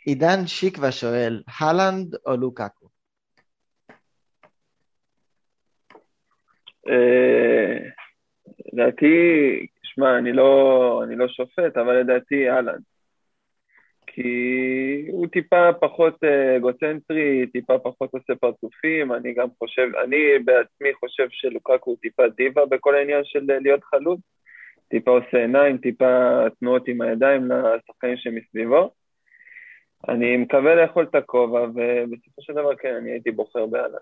[0.05, 2.87] עידן שיקווה שואל, הלנד או לוקקו?
[6.89, 7.77] אה,
[8.73, 9.05] לדעתי,
[9.83, 12.79] שמע, אני לא, אני לא שופט, אבל לדעתי אהלן.
[14.15, 20.93] כי הוא טיפה פחות אה, אגוצנטרי, טיפה פחות עושה פרצופים, אני גם חושב, אני בעצמי
[20.93, 24.19] חושב שלוקקו הוא טיפה דיבה בכל העניין של להיות חלוץ,
[24.89, 28.91] טיפה עושה עיניים, טיפה תנועות עם הידיים לשחקנים שמסביבו.
[30.09, 33.97] אני מקווה לאכול את הכובע, ובסופו של דבר כן, אני הייתי בוחר באללה.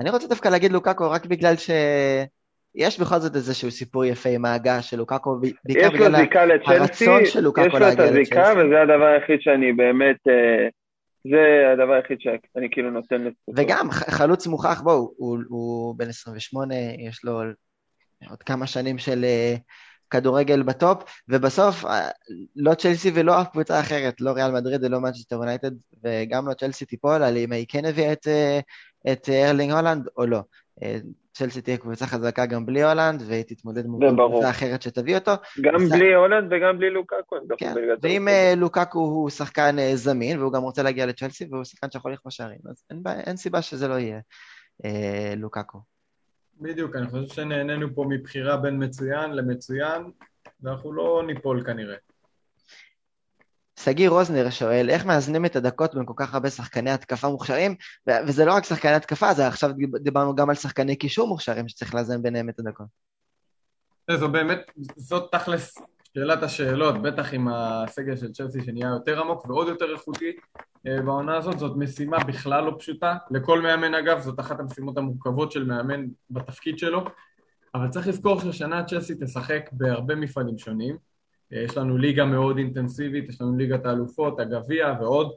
[0.00, 1.70] אני רוצה דווקא להגיד לוקקו רק בגלל ש...
[2.76, 6.14] יש בכל זאת איזשהו סיפור יפה עם ההגה של לוקקו, בעיקר בגלל
[6.64, 8.20] הרצון של לוקקו להגיע לצ'לסי.
[8.20, 10.68] יש לו זיקה וזה הדבר היחיד שאני באמת, אה,
[11.30, 13.52] זה הדבר היחיד שאני כאילו נותן לזכותו.
[13.56, 16.74] וגם חלוץ מוכח, בואו, הוא, הוא בן 28,
[17.08, 17.40] יש לו
[18.30, 19.54] עוד כמה שנים של אה,
[20.10, 22.08] כדורגל ב top, ובסוף אה,
[22.56, 25.70] לא צ'לסי ולא אף קבוצה אחרת, לא ריאל מדריד ולא מנצ'סטר יונייטד,
[26.04, 28.26] וגם לא צ'לסי תיפול על אם היא כן הביאה את,
[29.12, 30.40] את ארלינג הולנד או לא.
[31.36, 35.32] צ'לסי תהיה קבוצה חזקה גם בלי הולנד, והיא תתמודד מול קבוצה אחרת שתביא אותו.
[35.60, 35.92] גם ס...
[35.92, 37.36] בלי הולנד וגם בלי לוקקו.
[37.58, 41.90] כן, ואם uh, לוקקו הוא שחקן uh, זמין, והוא גם רוצה להגיע לצ'לסי, והוא שחקן
[41.90, 44.20] שיכול לכבוש שערים, אז אין, אין סיבה שזה לא יהיה
[44.82, 44.86] uh,
[45.36, 45.78] לוקקו.
[46.60, 50.02] בדיוק, אני חושב שנהנינו פה מבחירה בין מצוין למצוין,
[50.60, 51.96] ואנחנו לא ניפול כנראה.
[53.80, 57.74] שגיא רוזנר שואל, איך מאזנים את הדקות בין כל כך הרבה שחקני התקפה מוכשרים?
[58.26, 59.70] וזה לא רק שחקני התקפה, זה עכשיו
[60.02, 62.86] דיברנו גם על שחקני קישור מוכשרים שצריך לאזן ביניהם את הדקות.
[64.10, 64.60] זו באמת,
[64.96, 65.78] זאת תכלס
[66.14, 70.32] שאלת השאלות, בטח עם הסגל של צ'לסי שנהיה יותר עמוק ועוד יותר איכותי
[70.86, 73.16] אה, בעונה הזאת, זאת משימה בכלל לא פשוטה.
[73.30, 77.04] לכל מאמן אגב, זאת אחת המשימות המורכבות של מאמן בתפקיד שלו,
[77.74, 80.96] אבל צריך לזכור שהשנה צ'לסי תשחק בהרבה מפעלים שונים.
[81.52, 85.32] אה, יש לנו ליגה מאוד אינטנסיבית, יש לנו ליגת האלופות, הגביע ועוד.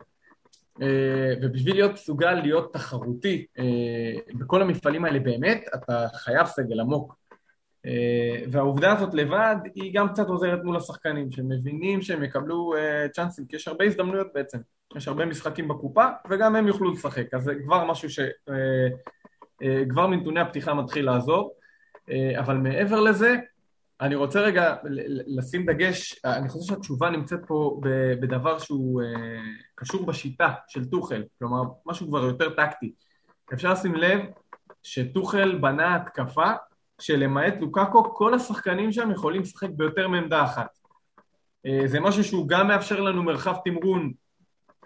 [0.81, 7.19] אה, ובשביל להיות מסוגל להיות תחרותי אה, בכל המפעלים האלה באמת, אתה חייב סגל עמוק.
[8.51, 12.73] והעובדה הזאת לבד היא גם קצת עוזרת מול השחקנים, שמבינים שהם יקבלו
[13.13, 14.57] צ'אנסים, כי יש הרבה הזדמנויות בעצם.
[14.95, 17.33] יש הרבה משחקים בקופה, וגם הם יוכלו לשחק.
[17.33, 18.19] אז זה כבר משהו ש...
[19.89, 21.53] כבר מנתוני הפתיחה מתחיל לעזור.
[22.39, 23.35] אבל מעבר לזה,
[24.01, 24.75] אני רוצה רגע
[25.27, 27.81] לשים דגש, אני חושב שהתשובה נמצאת פה
[28.21, 29.07] בדבר שהוא אה,
[29.75, 32.93] קשור בשיטה של טוחל, כלומר, משהו כבר יותר טקטי.
[33.53, 34.19] אפשר לשים לב
[34.83, 36.51] שטוחל בנה התקפה
[37.01, 40.77] שלמעט לוקאקו, כל השחקנים שם יכולים לשחק ביותר מעמדה אחת.
[41.65, 44.13] אה, זה משהו שהוא גם מאפשר לנו מרחב תמרון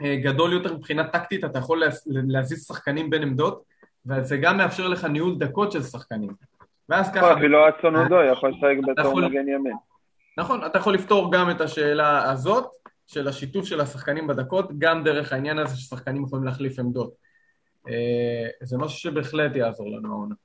[0.02, 3.64] אה, גדול יותר מבחינה טקטית, אתה יכול להזיז שחקנים בין עמדות,
[4.06, 6.30] וזה גם מאפשר לך ניהול דקות של שחקנים.
[6.90, 7.34] ואז ככה...
[7.34, 9.76] אפילו אצון עודו יכול לשחק בתור מגן ימין.
[10.38, 12.66] נכון, אתה יכול לפתור גם את השאלה הזאת,
[13.08, 17.14] של השיתוף של השחקנים בדקות, גם דרך העניין הזה ששחקנים יכולים להחליף עמדות.
[17.88, 20.36] אה, זה משהו שבהחלט יעזור לנו העונה.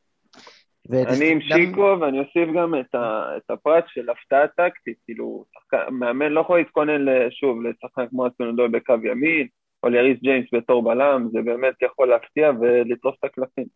[0.93, 5.45] אני עם שיקו, ואני אוסיף גם את הפרט של הפתעה טקטית, כאילו,
[5.91, 9.47] מאמן לא יכול להתכונן, שוב, לשחקן כמו אצונדו בקו ימין,
[9.82, 13.66] או ליריס ג'יימס בתור בלם, זה באמת יכול להפתיע ולטרוף את הקלפים.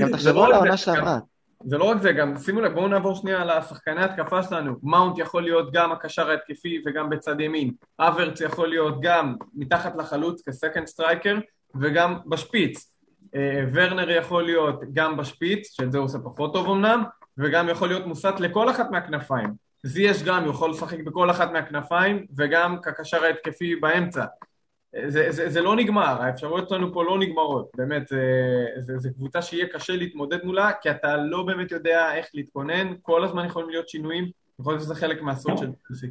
[0.00, 1.18] גם תחשבו על העונה שעברה.
[1.64, 4.74] זה לא רק זה, גם שימו לב, בואו נעבור שנייה על השחקני התקפה שלנו.
[4.82, 7.72] מאונט יכול להיות גם הקשר ההתקפי וגם בצד ימין.
[7.98, 11.38] האברץ יכול להיות גם מתחת לחלוץ כ second striker
[11.80, 12.92] וגם בשפיץ.
[13.34, 17.04] אה, ורנר יכול להיות גם בשפיץ, שאת זה הוא עושה פחות טוב אמנם,
[17.38, 19.50] וגם יכול להיות מוסט לכל אחת מהכנפיים.
[19.82, 24.24] זייש גם יכול לשחק בכל אחת מהכנפיים וגם כקשר ההתקפי באמצע.
[25.08, 28.08] זה, זה, זה לא נגמר, האפשרויות שלנו פה לא נגמרות, באמת,
[28.78, 33.24] זה, זה קבוצה שיהיה קשה להתמודד מולה, כי אתה לא באמת יודע איך להתכונן, כל
[33.24, 34.30] הזמן יכולים להיות שינויים,
[34.60, 36.06] יכול להיות שזה חלק מהסוד של פלסי.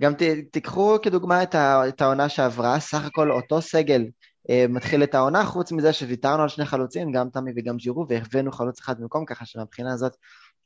[0.00, 4.04] גם ת, תיקחו כדוגמה את, ה, את העונה שעברה, סך הכל אותו סגל
[4.50, 8.52] אה, מתחיל את העונה, חוץ מזה שוויתרנו על שני חלוצים, גם תמי וגם ג'ירו, והבאנו
[8.52, 10.16] חלוץ אחד במקום, ככה שמבחינה הזאת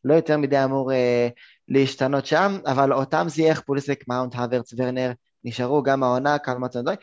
[0.04, 1.28] לא יותר מדי אמור אה,
[1.68, 5.12] להשתנות שם, אבל אותם זייח פוליסק, מאונט, הוורץ, ורנר,
[5.44, 6.94] נשארו גם העונה, קל מצנדוי,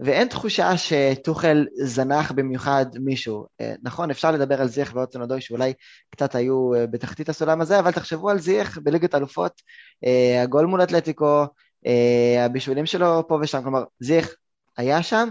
[0.00, 3.46] ואין תחושה שטוחל זנח במיוחד מישהו.
[3.60, 5.72] אה, נכון, אפשר לדבר על זיך ועוד צונדוי שאולי
[6.10, 9.62] קצת היו אה, בתחתית הסולם הזה, אבל תחשבו על זיך בליגת אלופות,
[10.04, 11.46] אה, הגול מול אתלטיקו,
[12.44, 14.34] הבישולים שלו פה ושם, כלומר, זיך
[14.76, 15.28] היה שם.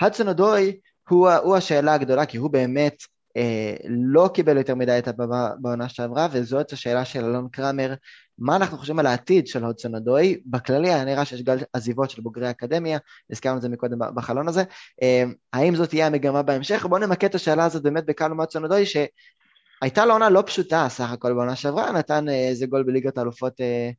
[0.00, 2.96] הדסון אודוי הוא, הוא השאלה הגדולה, כי הוא באמת
[3.36, 7.94] אה, לא קיבל יותר מדי את הבמה בעונה שעברה, וזאת השאלה של אלון קרמר,
[8.38, 10.40] מה אנחנו חושבים על העתיד של הודסון אדוי?
[10.46, 12.98] בכללי היה נראה שיש גל עזיבות של בוגרי אקדמיה,
[13.30, 14.62] הזכרנו את זה מקודם בחלון הזה,
[15.02, 16.86] אה, האם זאת תהיה המגמה בהמשך?
[16.86, 21.10] בואו נמקד את השאלה הזאת באמת בקלום הודסון אדוי, שהייתה לו עונה לא פשוטה סך
[21.10, 23.90] הכל בעונה שעברה, נתן אה, איזה גול בליגת האלופות אה,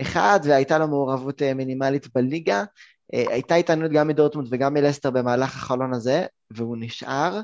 [0.00, 2.64] אחד, והייתה לו מעורבות אה, מינימלית בליגה.
[3.12, 7.40] הייתה התעניינות גם מדורטמונד וגם מלסטר במהלך החלון הזה, והוא נשאר.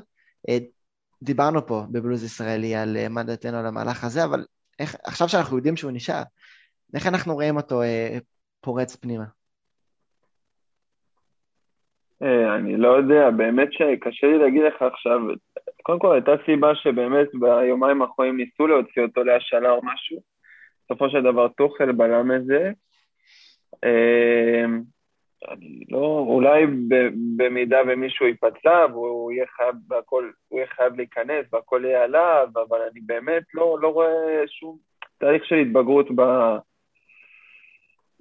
[1.23, 4.45] דיברנו פה בבלוז ישראלי על מה דעתנו על המהלך הזה, אבל
[4.83, 6.21] איך, עכשיו שאנחנו יודעים שהוא נשאר,
[6.95, 8.17] איך אנחנו רואים אותו אה,
[8.61, 9.25] פורץ פנימה?
[12.23, 15.19] אה, אני לא יודע, באמת שקשה לי להגיד לך עכשיו,
[15.83, 20.21] קודם כל הייתה סיבה שבאמת ביומיים האחרונים ניסו להוציא אותו להשאלה או משהו,
[20.85, 22.71] בסופו של דבר טוחל בלם את זה.
[25.51, 26.65] אני לא, אולי
[27.37, 32.77] במידה ומישהו ייפצע והוא יהיה חייב והכל, הוא יהיה חייב להיכנס והכל יהיה עליו, אבל
[32.91, 34.77] אני באמת לא, לא רואה שום
[35.17, 36.21] תהליך של התבגרות ב,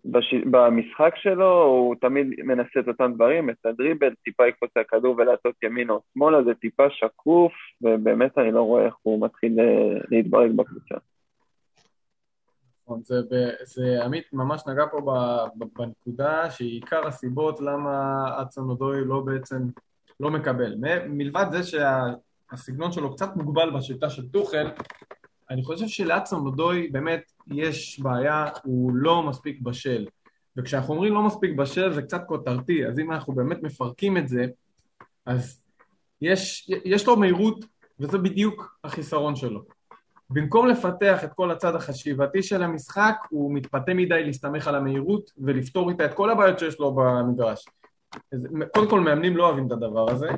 [0.05, 5.15] בש, במשחק שלו, הוא תמיד מנסה את אותם דברים, את הדריבל, טיפה יקפוץ על הכדור
[5.19, 7.53] ולעשות ימין או שמאלה, זה טיפה שקוף,
[7.83, 10.95] ובאמת אני לא רואה איך הוא מתחיל אה, להתברג בקבוצה.
[12.93, 13.21] נכון, זה,
[13.65, 15.01] זה עמית ממש נגע פה
[15.79, 19.69] בנקודה שעיקר הסיבות למה אצון אודוי לא בעצם,
[20.21, 20.75] לא מקבל.
[21.09, 24.71] מלבד זה שהסגנון שלו קצת מוגבל בשיטה של טוחל,
[25.51, 30.07] אני חושב שלאצון אודוי באמת יש בעיה, הוא לא מספיק בשל.
[30.57, 34.47] וכשאנחנו אומרים לא מספיק בשל זה קצת כותרתי, אז אם אנחנו באמת מפרקים את זה,
[35.27, 35.63] אז
[36.21, 37.65] יש, יש לו מהירות
[38.01, 39.65] וזה בדיוק החיסרון שלו.
[40.33, 45.91] במקום לפתח את כל הצד החשיבתי של המשחק, הוא מתפתה מדי להסתמך על המהירות ולפתור
[45.91, 47.65] איתה את כל הבעיות שיש לו במגרש.
[48.75, 50.29] קודם כל מאמנים לא אוהבים את הדבר הזה,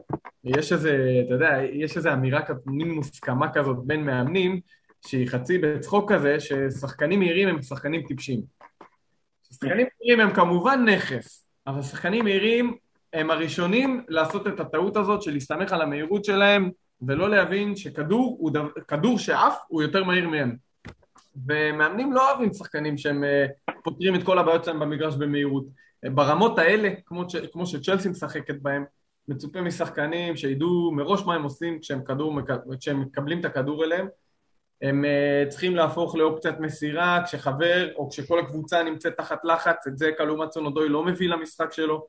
[0.45, 4.61] יש איזה, אתה יודע, יש איזה אמירה, מין מוסכמה כזאת בין מאמנים,
[5.07, 8.41] שהיא חצי בצחוק כזה, ששחקנים מהירים הם שחקנים טיפשים.
[9.53, 12.77] שחקנים מהירים הם כמובן נכס, אבל שחקנים מהירים
[13.13, 16.71] הם הראשונים לעשות את הטעות הזאת של להסתמך על המהירות שלהם
[17.07, 20.57] ולא להבין שכדור הוא דבר, כדור שעף הוא יותר מהיר מהם.
[21.47, 25.65] ומאמנים לא אוהבים שחקנים שהם uh, פותרים את כל הבעיות שלהם במגרש במהירות.
[26.05, 28.85] ברמות האלה, כמו, כמו שצ'לסי משחקת בהם,
[29.29, 32.41] מצופה משחקנים שידעו מראש מה הם עושים כשהם, כדור,
[32.81, 34.09] כשהם מקבלים את הכדור אליהם.
[34.83, 40.11] הם uh, צריכים להפוך לאופציית מסירה כשחבר או כשכל הקבוצה נמצאת תחת לחץ, את זה
[40.19, 42.07] קלומת סונודוי לא מביא למשחק שלו.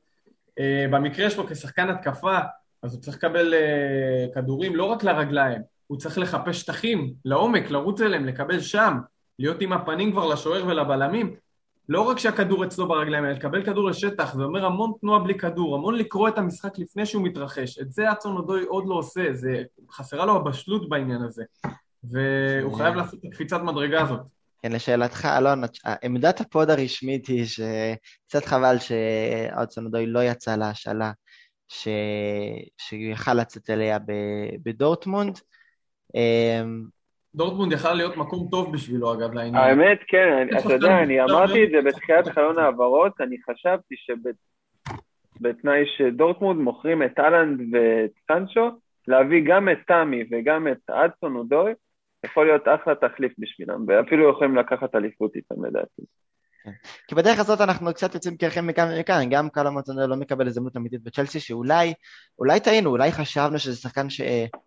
[0.90, 2.38] במקרה שלו כשחקן התקפה,
[2.86, 8.00] אז הוא צריך לקבל uh, כדורים לא רק לרגליים, הוא צריך לחפש שטחים, לעומק, לרוץ
[8.00, 8.98] אליהם, לקבל שם,
[9.38, 11.34] להיות עם הפנים כבר לשוער ולבלמים.
[11.88, 15.74] לא רק שהכדור אצלו ברגליים, אלא לקבל כדור לשטח, זה אומר המון תנועה בלי כדור,
[15.74, 17.78] המון לקרוא את המשחק לפני שהוא מתרחש.
[17.78, 21.44] את זה אצון עודוי עוד לא עושה, זה, חסרה לו הבשלות בעניין הזה.
[22.04, 24.20] והוא חייב לעשות את הקפיצת מדרגה הזאת.
[24.62, 25.62] כן, לשאלתך, אלון,
[26.02, 31.12] עמדת ה pod הרשמית היא שקצת חבל שהדסון אודוי לא יצא להשאלה
[31.68, 31.88] ש...
[32.78, 33.98] שהוא יכל לצאת אליה
[34.62, 35.38] בדורטמונד.
[36.14, 36.84] אמ,
[37.34, 39.54] דורטמונד יכל להיות מקום טוב בשבילו, אגב, לעניין.
[39.54, 43.94] האמת, כן, אתה יודע, אני אמרתי את זה בתחילת חלון העברות, אני חשבתי
[45.36, 48.70] שבתנאי שדורטמונד מוכרים את הולאנד ואת סנצ'ו,
[49.08, 51.72] להביא גם את תמי וגם את הדסון אודוי,
[52.26, 56.02] יכול להיות אחלה תחליף בשבילם, ואפילו יכולים לקחת אליפות איתם לדעתי.
[56.66, 56.72] כן.
[57.08, 60.76] כי בדרך הזאת אנחנו קצת יוצאים קרחים מכאן ומכאן, גם קאלה מוטנר לא מקבל הזדמנות
[60.76, 61.94] אמיתית בצ'לסי, שאולי,
[62.38, 64.06] אולי טעינו, אולי חשבנו שזה שחקן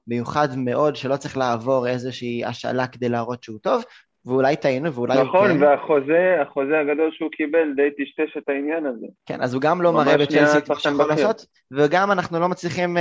[0.07, 3.83] מיוחד מאוד, שלא צריך לעבור איזושהי השאלה כדי להראות שהוא טוב,
[4.25, 5.63] ואולי טעינו, ואולי נכון, כן.
[5.63, 9.05] והחוזה, החוזה הגדול שהוא קיבל די טשטש את העניין הזה.
[9.25, 12.97] כן, אז הוא גם לא מראה בצ'לסי את מה שיכול לעשות, וגם אנחנו לא מצליחים
[12.97, 12.99] uh,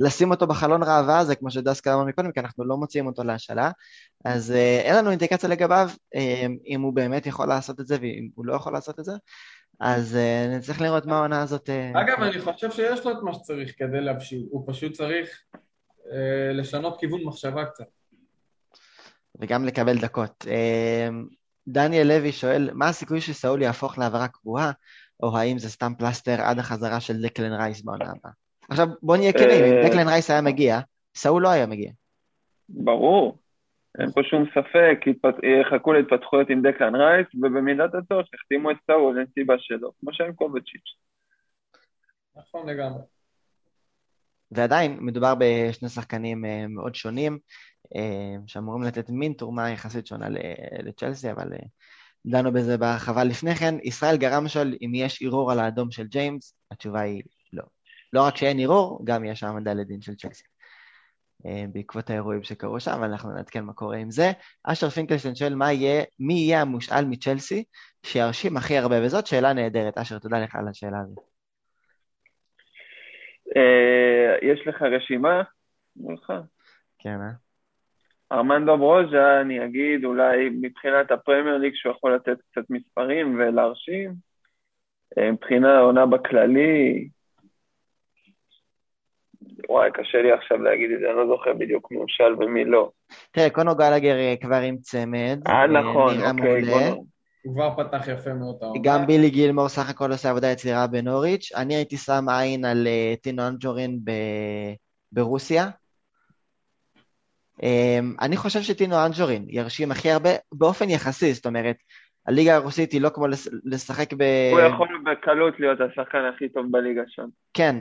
[0.00, 3.70] לשים אותו בחלון ראווה הזה, כמו שדסקה אמר מקודם, כי אנחנו לא מוציאים אותו להשאלה.
[4.24, 6.18] אז uh, אין לנו אינדיקציה לגביו, uh,
[6.66, 9.12] אם הוא באמת יכול לעשות את זה, ואם הוא לא יכול לעשות את זה.
[9.80, 11.68] אז uh, נצטרך לראות מה העונה הזאת...
[11.68, 15.58] Uh, אגב, אני חושב שיש לו את מה שצריך כדי להבשיל, הוא פשוט צריך uh,
[16.54, 17.84] לשנות כיוון מחשבה קצת.
[19.40, 20.44] וגם לקבל דקות.
[20.48, 21.26] אמ,
[21.68, 24.72] דניאל לוי שואל, מה הסיכוי שסאול יהפוך להעברה קבועה,
[25.22, 28.32] או האם זה סתם פלסטר עד החזרה של דקלן רייס בעונה הבאה?
[28.68, 30.80] עכשיו, בוא נהיה כנים, אם אה, דקלן רייס היה מגיע,
[31.16, 31.90] סאול לא היה מגיע.
[32.68, 33.38] ברור,
[33.98, 35.00] אין פה שום ספק,
[35.60, 40.32] יחכו להתפתחויות עם דקלן רייס, ובמידת הצורך יחתימו את סאול, אין סיבה שלא, כמו עם
[40.32, 40.94] קובצ'יץ'.
[42.36, 43.02] נכון לגמרי.
[44.50, 47.38] ועדיין מדובר בשני שחקנים אה, מאוד שונים,
[48.46, 50.26] שאמורים לתת מין תרומה יחסית שונה
[50.82, 51.58] לצ'לסי, אבל אה,
[52.26, 53.74] דנו בזה בהרחבה לפני כן.
[53.82, 57.22] ישראל גרם שואל אם יש ערעור על האדום של ג'יימס, התשובה היא
[57.52, 57.62] לא.
[58.12, 60.44] לא רק שאין ערעור, גם יש העמדה לדין של צ'לסי.
[61.72, 64.32] בעקבות האירועים שקרו שם, אנחנו נעדכן מה קורה עם זה.
[64.64, 67.64] אשר פינקלשטיין שואל מה יהיה, מי יהיה המושאל מצ'לסי
[68.06, 69.98] שירשים הכי הרבה, וזאת שאלה נהדרת.
[69.98, 71.24] אשר, תודה לך על השאלה הזאת.
[73.56, 75.42] אה, יש לך רשימה
[75.96, 76.32] מולך?
[76.98, 77.43] כן, אה?
[78.34, 84.14] ארמנדו ברוז'ה, אני אגיד, אולי מבחינת הפרמייר ליג שהוא יכול לתת קצת מספרים ולהרשים.
[85.18, 87.08] אה, מבחינה העונה בכללי,
[89.68, 92.90] וואי, קשה לי עכשיו להגיד את זה, אני לא זוכר בדיוק ממשל ומי לא.
[93.30, 95.38] תראה, קונו גלגר אה, כבר עם צמד.
[95.48, 97.06] אה, נכון, אוקיי, קונו.
[97.42, 98.80] הוא כבר פתח יפה מאוד העונה.
[98.82, 101.52] גם בילי גילמור סך הכל עושה עבודה יצירה בנוריץ'.
[101.56, 103.98] אני הייתי שם עין על uh, טינו אנג'ורין.
[105.12, 105.70] ברוסיה.
[107.60, 107.64] אמ,
[108.20, 111.76] אני חושב שטינו אנג'ורין ירשים הכי הרבה באופן יחסי, זאת אומרת,
[112.26, 113.26] הליגה הרוסית היא לא כמו
[113.64, 114.22] לשחק ב...
[114.52, 117.26] הוא יכול בקלות להיות השחקן הכי טוב בליגה שם.
[117.54, 117.76] כן,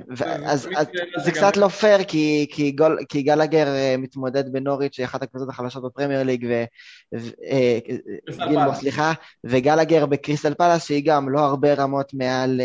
[0.46, 0.70] אז
[1.16, 2.04] זה קצת לא פייר,
[3.10, 7.80] כי גלגר אה, מתמודד בנוריץ', שהיא אחת הקבוצות החלשות בפרמייר ליג, אה,
[8.74, 9.12] סליחה,
[9.44, 12.62] וגלגר בקריסטל פלאס, שהיא גם לא הרבה רמות מעל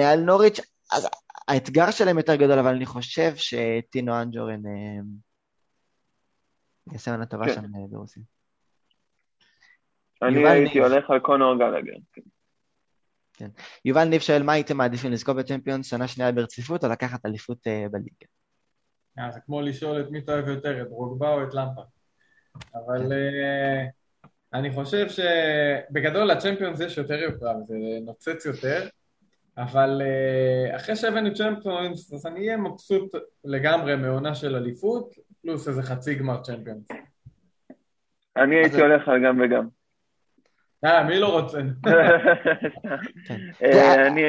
[0.00, 0.60] אה, נוריץ',
[0.92, 1.08] אז
[1.48, 4.60] האתגר שלהם יותר גדול, אבל אני חושב שטינו אנג'ורן
[6.92, 7.54] יעשה מנה טובה כן.
[7.54, 8.22] שם ברוסיה.
[10.22, 11.98] אני הייתי הולך על קונור גלגר.
[12.12, 12.20] כן.
[13.36, 13.48] כן.
[13.84, 17.88] יובל ניב שואל, מה הייתם מעדיפים לזכות בצ'מפיונס שנה שנייה ברציפות או לקחת אליפות uh,
[17.90, 18.26] בליגה?
[19.18, 21.82] אה, זה כמו לשאול את מי אתה אוהב יותר, את רוגבה או את למפה.
[22.74, 27.74] אבל uh, אני חושב שבגדול לצ'מפיונס יש יותר יוקרה, וזה
[28.04, 28.88] נוצץ יותר,
[29.56, 33.14] אבל uh, אחרי שהבאנו צ'מפיונס, אז אני אהיה מבסוט
[33.44, 35.14] לגמרי מעונה של אליפות,
[35.44, 36.88] פלוס איזה חצי גמר צ'מפיונס.
[38.36, 39.68] אני הייתי הולך על גם וגם.
[40.84, 41.58] אה, מי לא רוצה?
[43.26, 43.38] כן.
[43.62, 44.22] אה, אני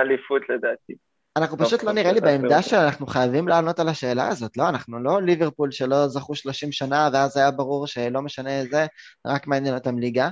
[0.00, 0.92] אליפות לדעתי.
[1.36, 4.68] אנחנו פשוט לא נראה לי בעמדה שאנחנו חייבים לענות על השאלה הזאת, לא?
[4.68, 8.86] אנחנו לא ליברפול שלא זכו 30 שנה ואז היה ברור שלא משנה זה,
[9.26, 10.28] רק מעניין אותם ליגה.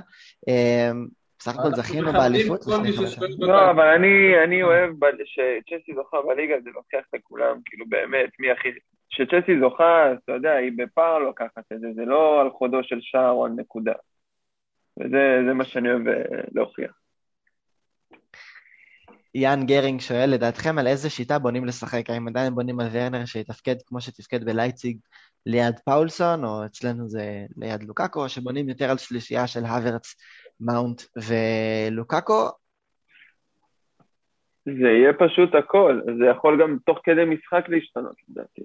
[0.47, 1.05] אמ,
[1.39, 2.65] בסך הכל זכינו באליפות.
[3.39, 3.87] לא, אבל
[4.43, 4.91] אני אוהב
[5.25, 8.69] שצ'סי זוכה בליגה, זה לוקח לכולם, כאילו באמת, מי הכי...
[9.09, 13.31] כשצ'סי זוכה, אתה יודע, היא בפער לוקחת את זה, זה לא על חודו של שער
[13.31, 13.93] או על נקודה.
[14.99, 16.91] וזה מה שאני אוהב אה, להוכיח.
[19.35, 22.09] יאן גרינג שואל, לדעתכם על איזה שיטה בונים לשחק?
[22.09, 24.97] האם עדיין בונים על ורנר שיתפקד כמו שתפקד בלייציג
[25.45, 30.15] ליד פאולסון, או אצלנו זה ליד לוקאקו, או שבונים יותר על שלישייה של הוורץ,
[30.59, 32.49] מאונט ולוקאקו?
[34.65, 38.61] זה יהיה פשוט הכל, זה יכול גם תוך כדי משחק להשתנות לדעתי.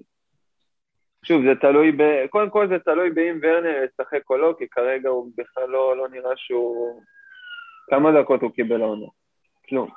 [1.25, 2.27] שוב, זה תלוי ב...
[2.29, 6.09] קודם כל זה תלוי באם ורנר ישחק או לא, כי כרגע הוא בכלל לא, לא
[6.09, 7.01] נראה שהוא...
[7.89, 9.05] כמה דקות הוא קיבל העונה?
[9.69, 9.89] כלום.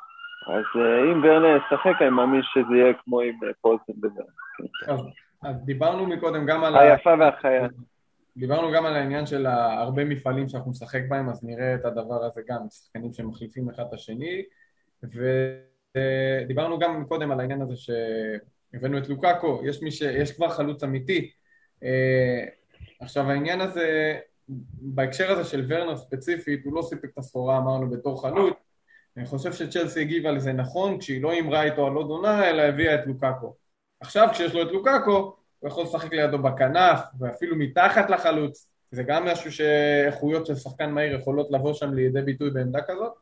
[0.47, 5.03] אז אה, אם ורנר ישחק, אני מאמין שזה יהיה כמו עם אה, פולסון ורנר.
[5.43, 6.77] אז דיברנו מקודם גם על...
[6.77, 7.66] היפה והחיה.
[8.37, 12.41] דיברנו גם על העניין של הרבה מפעלים שאנחנו נשחק בהם, אז נראה את הדבר הזה
[12.49, 14.43] גם, שחקנים שמחליפים אחד את השני,
[15.95, 17.91] ודיברנו גם קודם על העניין הזה ש...
[18.75, 20.01] הבאנו את לוקאקו, יש, ש...
[20.01, 21.31] יש כבר חלוץ אמיתי.
[21.81, 21.87] Uh,
[23.01, 24.18] עכשיו העניין הזה,
[24.79, 28.55] בהקשר הזה של ורנר ספציפית, הוא לא סיפק את הסחורה, אמרנו, בתור חלוץ.
[29.16, 32.95] אני חושב שצ'לסי הגיבה לזה נכון, כשהיא לא אימרה איתו על עוד עונה, אלא הביאה
[32.95, 33.55] את לוקאקו.
[34.01, 38.68] עכשיו, כשיש לו את לוקאקו, הוא יכול לשחק לידו בכנף, ואפילו מתחת לחלוץ.
[38.91, 43.12] זה גם משהו שאיכויות של שחקן מהיר יכולות לבוא שם לידי ביטוי בעמדה כזאת.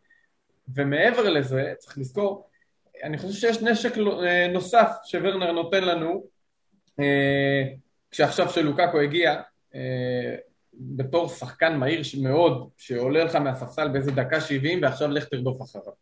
[0.74, 2.48] ומעבר לזה, צריך לזכור,
[3.02, 6.24] אני חושב שיש נשק אה, נוסף שוורנר נותן לנו,
[7.00, 7.62] אה,
[8.10, 9.40] כשעכשיו שלוקקו הגיע,
[9.74, 10.36] אה,
[10.74, 15.92] בתור שחקן מהיר מאוד, שעולה לך מהספסל באיזה דקה שבעים ועכשיו לך תרדוף אחריו.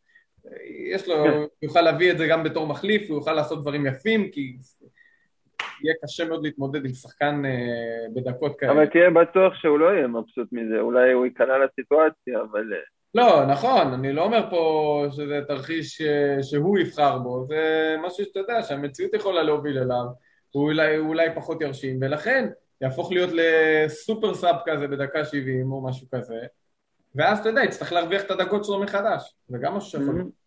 [0.95, 1.31] יש לו, כן.
[1.31, 4.57] הוא יוכל להביא את זה גם בתור מחליף, הוא יוכל לעשות דברים יפים, כי
[5.83, 7.43] יהיה קשה מאוד להתמודד עם שחקן
[8.15, 8.73] בדקות כאלה.
[8.73, 12.73] אבל תהיה בטוח שהוא לא יהיה מבסוט מזה, אולי הוא ייקלע לסיטואציה, אבל...
[13.15, 18.41] לא, נכון, אני לא אומר פה שזה תרחיש אה, שהוא יבחר בו, זה משהו שאתה
[18.41, 20.05] יודע שהמציאות יכולה להוביל אליו,
[20.51, 22.49] הוא אולי, אולי פחות ירשים, ולכן
[22.81, 26.39] יהפוך להיות לסופר סאב כזה בדקה 70 או משהו כזה,
[27.15, 30.41] ואז אתה יודע, יצטרך להרוויח את הדקות שלו מחדש, זה גם משהו שיכול mm-hmm.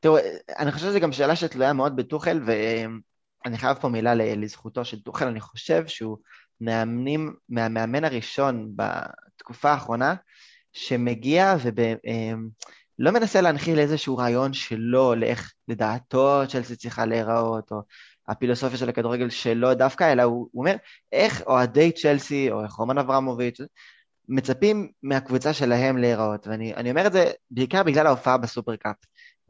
[0.00, 0.16] תראו,
[0.58, 5.26] אני חושב שזו גם שאלה שתלויה מאוד בטוחל, ואני חייב פה מילה לזכותו של טוחל,
[5.26, 6.18] אני חושב שהוא
[6.60, 10.14] מאמנים, מהמאמן הראשון בתקופה האחרונה,
[10.72, 11.56] שמגיע
[12.98, 17.82] לא מנסה להנחיל איזשהו רעיון שלו לאיך לדעתו צ'לסי צריכה להיראות, או
[18.28, 20.76] הפילוסופיה של הכדורגל שלו דווקא, אלא הוא, הוא אומר
[21.12, 23.60] איך אוהדי צ'לסי, או איך רומן אברמוביץ',
[24.28, 26.46] מצפים מהקבוצה שלהם להיראות.
[26.46, 28.96] ואני אומר את זה בעיקר בגלל ההופעה בסופרקאפ.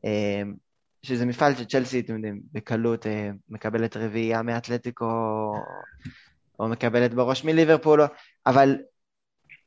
[0.05, 0.55] אמ,
[1.03, 5.05] שזה מפעל שצ'לסי, אתם יודעים, בקלות אה, מקבלת רביעייה מאתלטיקו,
[6.59, 8.01] או מקבלת בראש מליברפול,
[8.47, 8.77] אבל...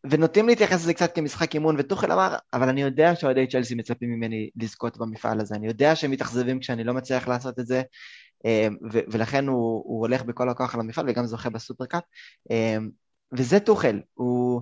[0.10, 4.50] ונוטים להתייחס לזה קצת כמשחק אימון, וטוחל אמר, אבל אני יודע שאוהדי צ'לסי מצפים ממני
[4.56, 7.82] לזכות במפעל הזה, אני יודע שהם מתאכזבים כשאני לא מצליח לעשות את זה,
[8.46, 12.04] אה, ולכן הוא, הוא הולך בכל הכוח על המפעל וגם זוכה בסופרקאפ,
[12.52, 12.78] אה,
[13.34, 14.62] וזה טוחל, הוא...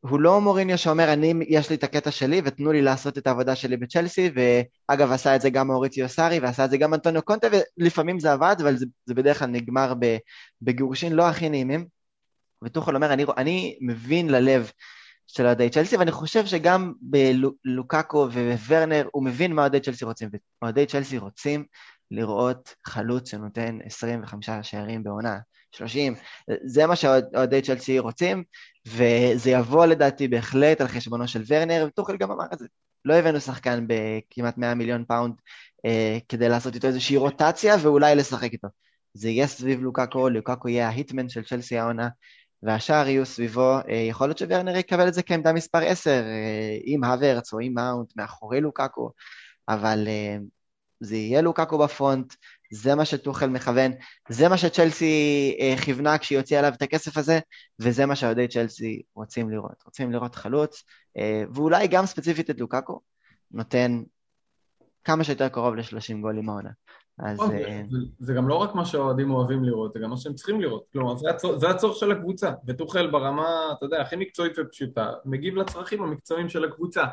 [0.00, 3.56] הוא לא מוריניו שאומר, אני, יש לי את הקטע שלי ותנו לי לעשות את העבודה
[3.56, 7.46] שלי בצ'לסי, ואגב, עשה את זה גם מאוריציו סארי ועשה את זה גם אנטוניו קונטה,
[7.78, 9.94] ולפעמים זה עבד, אבל זה, זה בדרך כלל נגמר
[10.62, 11.95] בגירושין לא הכי נעימים.
[12.64, 14.70] וטוחל אומר, אני, אני מבין ללב
[15.26, 18.28] של אוהדי צ'לסי, ואני חושב שגם בלוקאקו
[18.68, 20.28] וורנר, הוא מבין מה אוהדי צ'לסי רוצים,
[20.62, 21.64] ואוהדי צ'לסי רוצים
[22.10, 25.38] לראות חלוץ שנותן 25 שערים בעונה,
[25.72, 26.14] 30,
[26.64, 28.44] זה מה שאוהדי צ'לסי רוצים,
[28.86, 32.66] וזה יבוא לדעתי בהחלט על חשבונו של ורנר, וטוחל גם אמר את זה.
[33.04, 35.34] לא הבאנו שחקן בכמעט 100 מיליון פאונד
[35.86, 38.68] אה, כדי לעשות איתו איזושהי רוטציה ואולי לשחק איתו.
[39.14, 42.08] זה יהיה סביב לוקאקו, לוקאקו יהיה ה hitman של צ'לסי העונה,
[42.62, 47.04] והשאר יהיו סביבו, אה, יכול להיות שוורנר יקבל את זה כעמדה מספר 10, אה, עם
[47.04, 49.10] הוורץ או עם מאונט, מאחורי לוקאקו,
[49.68, 50.36] אבל אה,
[51.00, 52.34] זה יהיה לוקאקו בפרונט,
[52.72, 53.92] זה מה שטוחל מכוון,
[54.28, 57.38] זה מה שצ'לסי כיוונה כשהיא הוציאה עליו את הכסף הזה,
[57.80, 59.82] וזה מה שאוהדי צ'לסי רוצים לראות.
[59.84, 60.82] רוצים לראות חלוץ,
[61.54, 63.00] ואולי גם ספציפית את לוקאקו,
[63.50, 64.02] נותן
[65.04, 66.70] כמה שיותר קרוב ל-30 גולים העונה.
[67.18, 67.40] אז...
[67.40, 67.82] אה,
[68.18, 70.84] זה, גם לא רק מה שהאוהדים אוהבים לראות, זה גם מה שהם צריכים לראות.
[70.92, 75.56] כלומר, זה, הצור, זה הצורך של הקבוצה, וטוחל ברמה, אתה יודע, הכי מקצועית ופשוטה, מגיב
[75.56, 77.04] לצרכים המקצועיים של הקבוצה.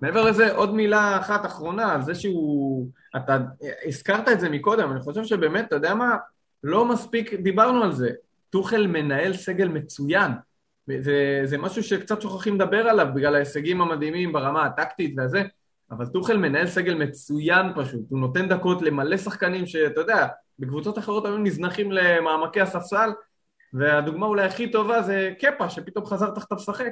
[0.00, 2.88] מעבר לזה, עוד מילה אחת אחרונה, על זה שהוא...
[3.16, 3.38] אתה
[3.86, 6.16] הזכרת את זה מקודם, אני חושב שבאמת, אתה יודע מה?
[6.62, 8.10] לא מספיק, דיברנו על זה.
[8.50, 10.32] טוחל מנהל סגל מצוין.
[10.98, 15.42] זה, זה משהו שקצת שוכחים לדבר עליו בגלל ההישגים המדהימים ברמה הטקטית והזה,
[15.90, 18.10] אבל טוחל מנהל סגל מצוין פשוט.
[18.10, 20.26] הוא נותן דקות למלא שחקנים שאתה יודע,
[20.58, 23.10] בקבוצות אחרות היו נזנחים למעמקי הספסל,
[23.72, 26.90] והדוגמה אולי הכי טובה זה קפה, שפתאום חזר תחתיו לשחק.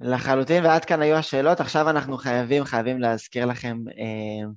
[0.00, 1.60] לחלוטין, ועד כאן היו השאלות.
[1.60, 4.50] עכשיו אנחנו חייבים, חייבים להזכיר לכם אה,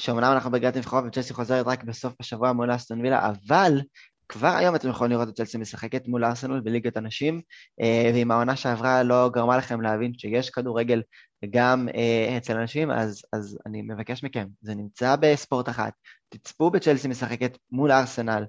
[0.00, 3.80] שאומנם אנחנו בגלל נבחרות וצ'לסי חוזרת רק בסוף השבוע מול אסטון וילה, אבל
[4.28, 7.40] כבר היום אתם יכולים לראות את צ'לסי משחקת מול ארסנל בליגת הנשים,
[7.80, 11.02] אה, ואם העונה שעברה לא גרמה לכם להבין שיש כדורגל
[11.50, 15.92] גם אה, אצל אנשים, אז, אז אני מבקש מכם, זה נמצא בספורט אחת,
[16.28, 18.44] תצפו בצ'לסי משחקת מול ארסנל,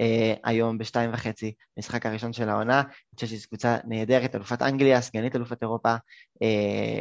[0.00, 2.80] אה, היום בשתיים וחצי, משחק הראשון של העונה.
[2.80, 5.94] אני חושב שזו קבוצה נהדרת, אלופת אנגליה, סגנית אלופת אירופה,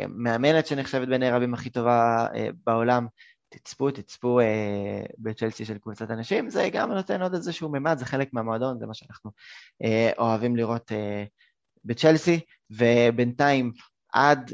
[0.10, 2.28] מאמנת שנחשבת בעיני רבים הכי טובה
[2.66, 3.08] בעולם.
[3.50, 8.30] תצפו, תצפו אה, בצ'לסי של קבוצת אנשים, זה גם נותן עוד איזשהו ממד, זה חלק
[8.34, 9.32] מהמועדון, זה מה שאנחנו
[9.84, 11.24] אה, אוהבים לראות אה,
[11.86, 12.40] בצ'לסי,
[12.72, 13.72] ובינתיים
[14.14, 14.52] עד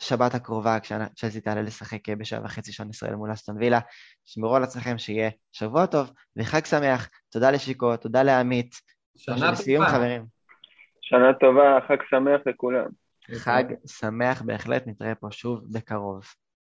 [0.00, 3.80] שבת הקרובה, כשצ'לסי תעלה לשחק בשעה וחצי שעון ישראל מול אסטון וילה.
[4.24, 7.08] שמרו על עצמכם, שיהיה שבוע טוב וחג שמח.
[7.30, 8.74] תודה לשיקו, תודה לעמית.
[9.16, 9.50] שנה טובה.
[9.50, 10.24] לסיום, חברים.
[11.00, 12.86] שנה טובה, חג שמח לכולם.
[13.32, 16.24] חג שמח בהחלט, נתראה פה שוב בקרוב.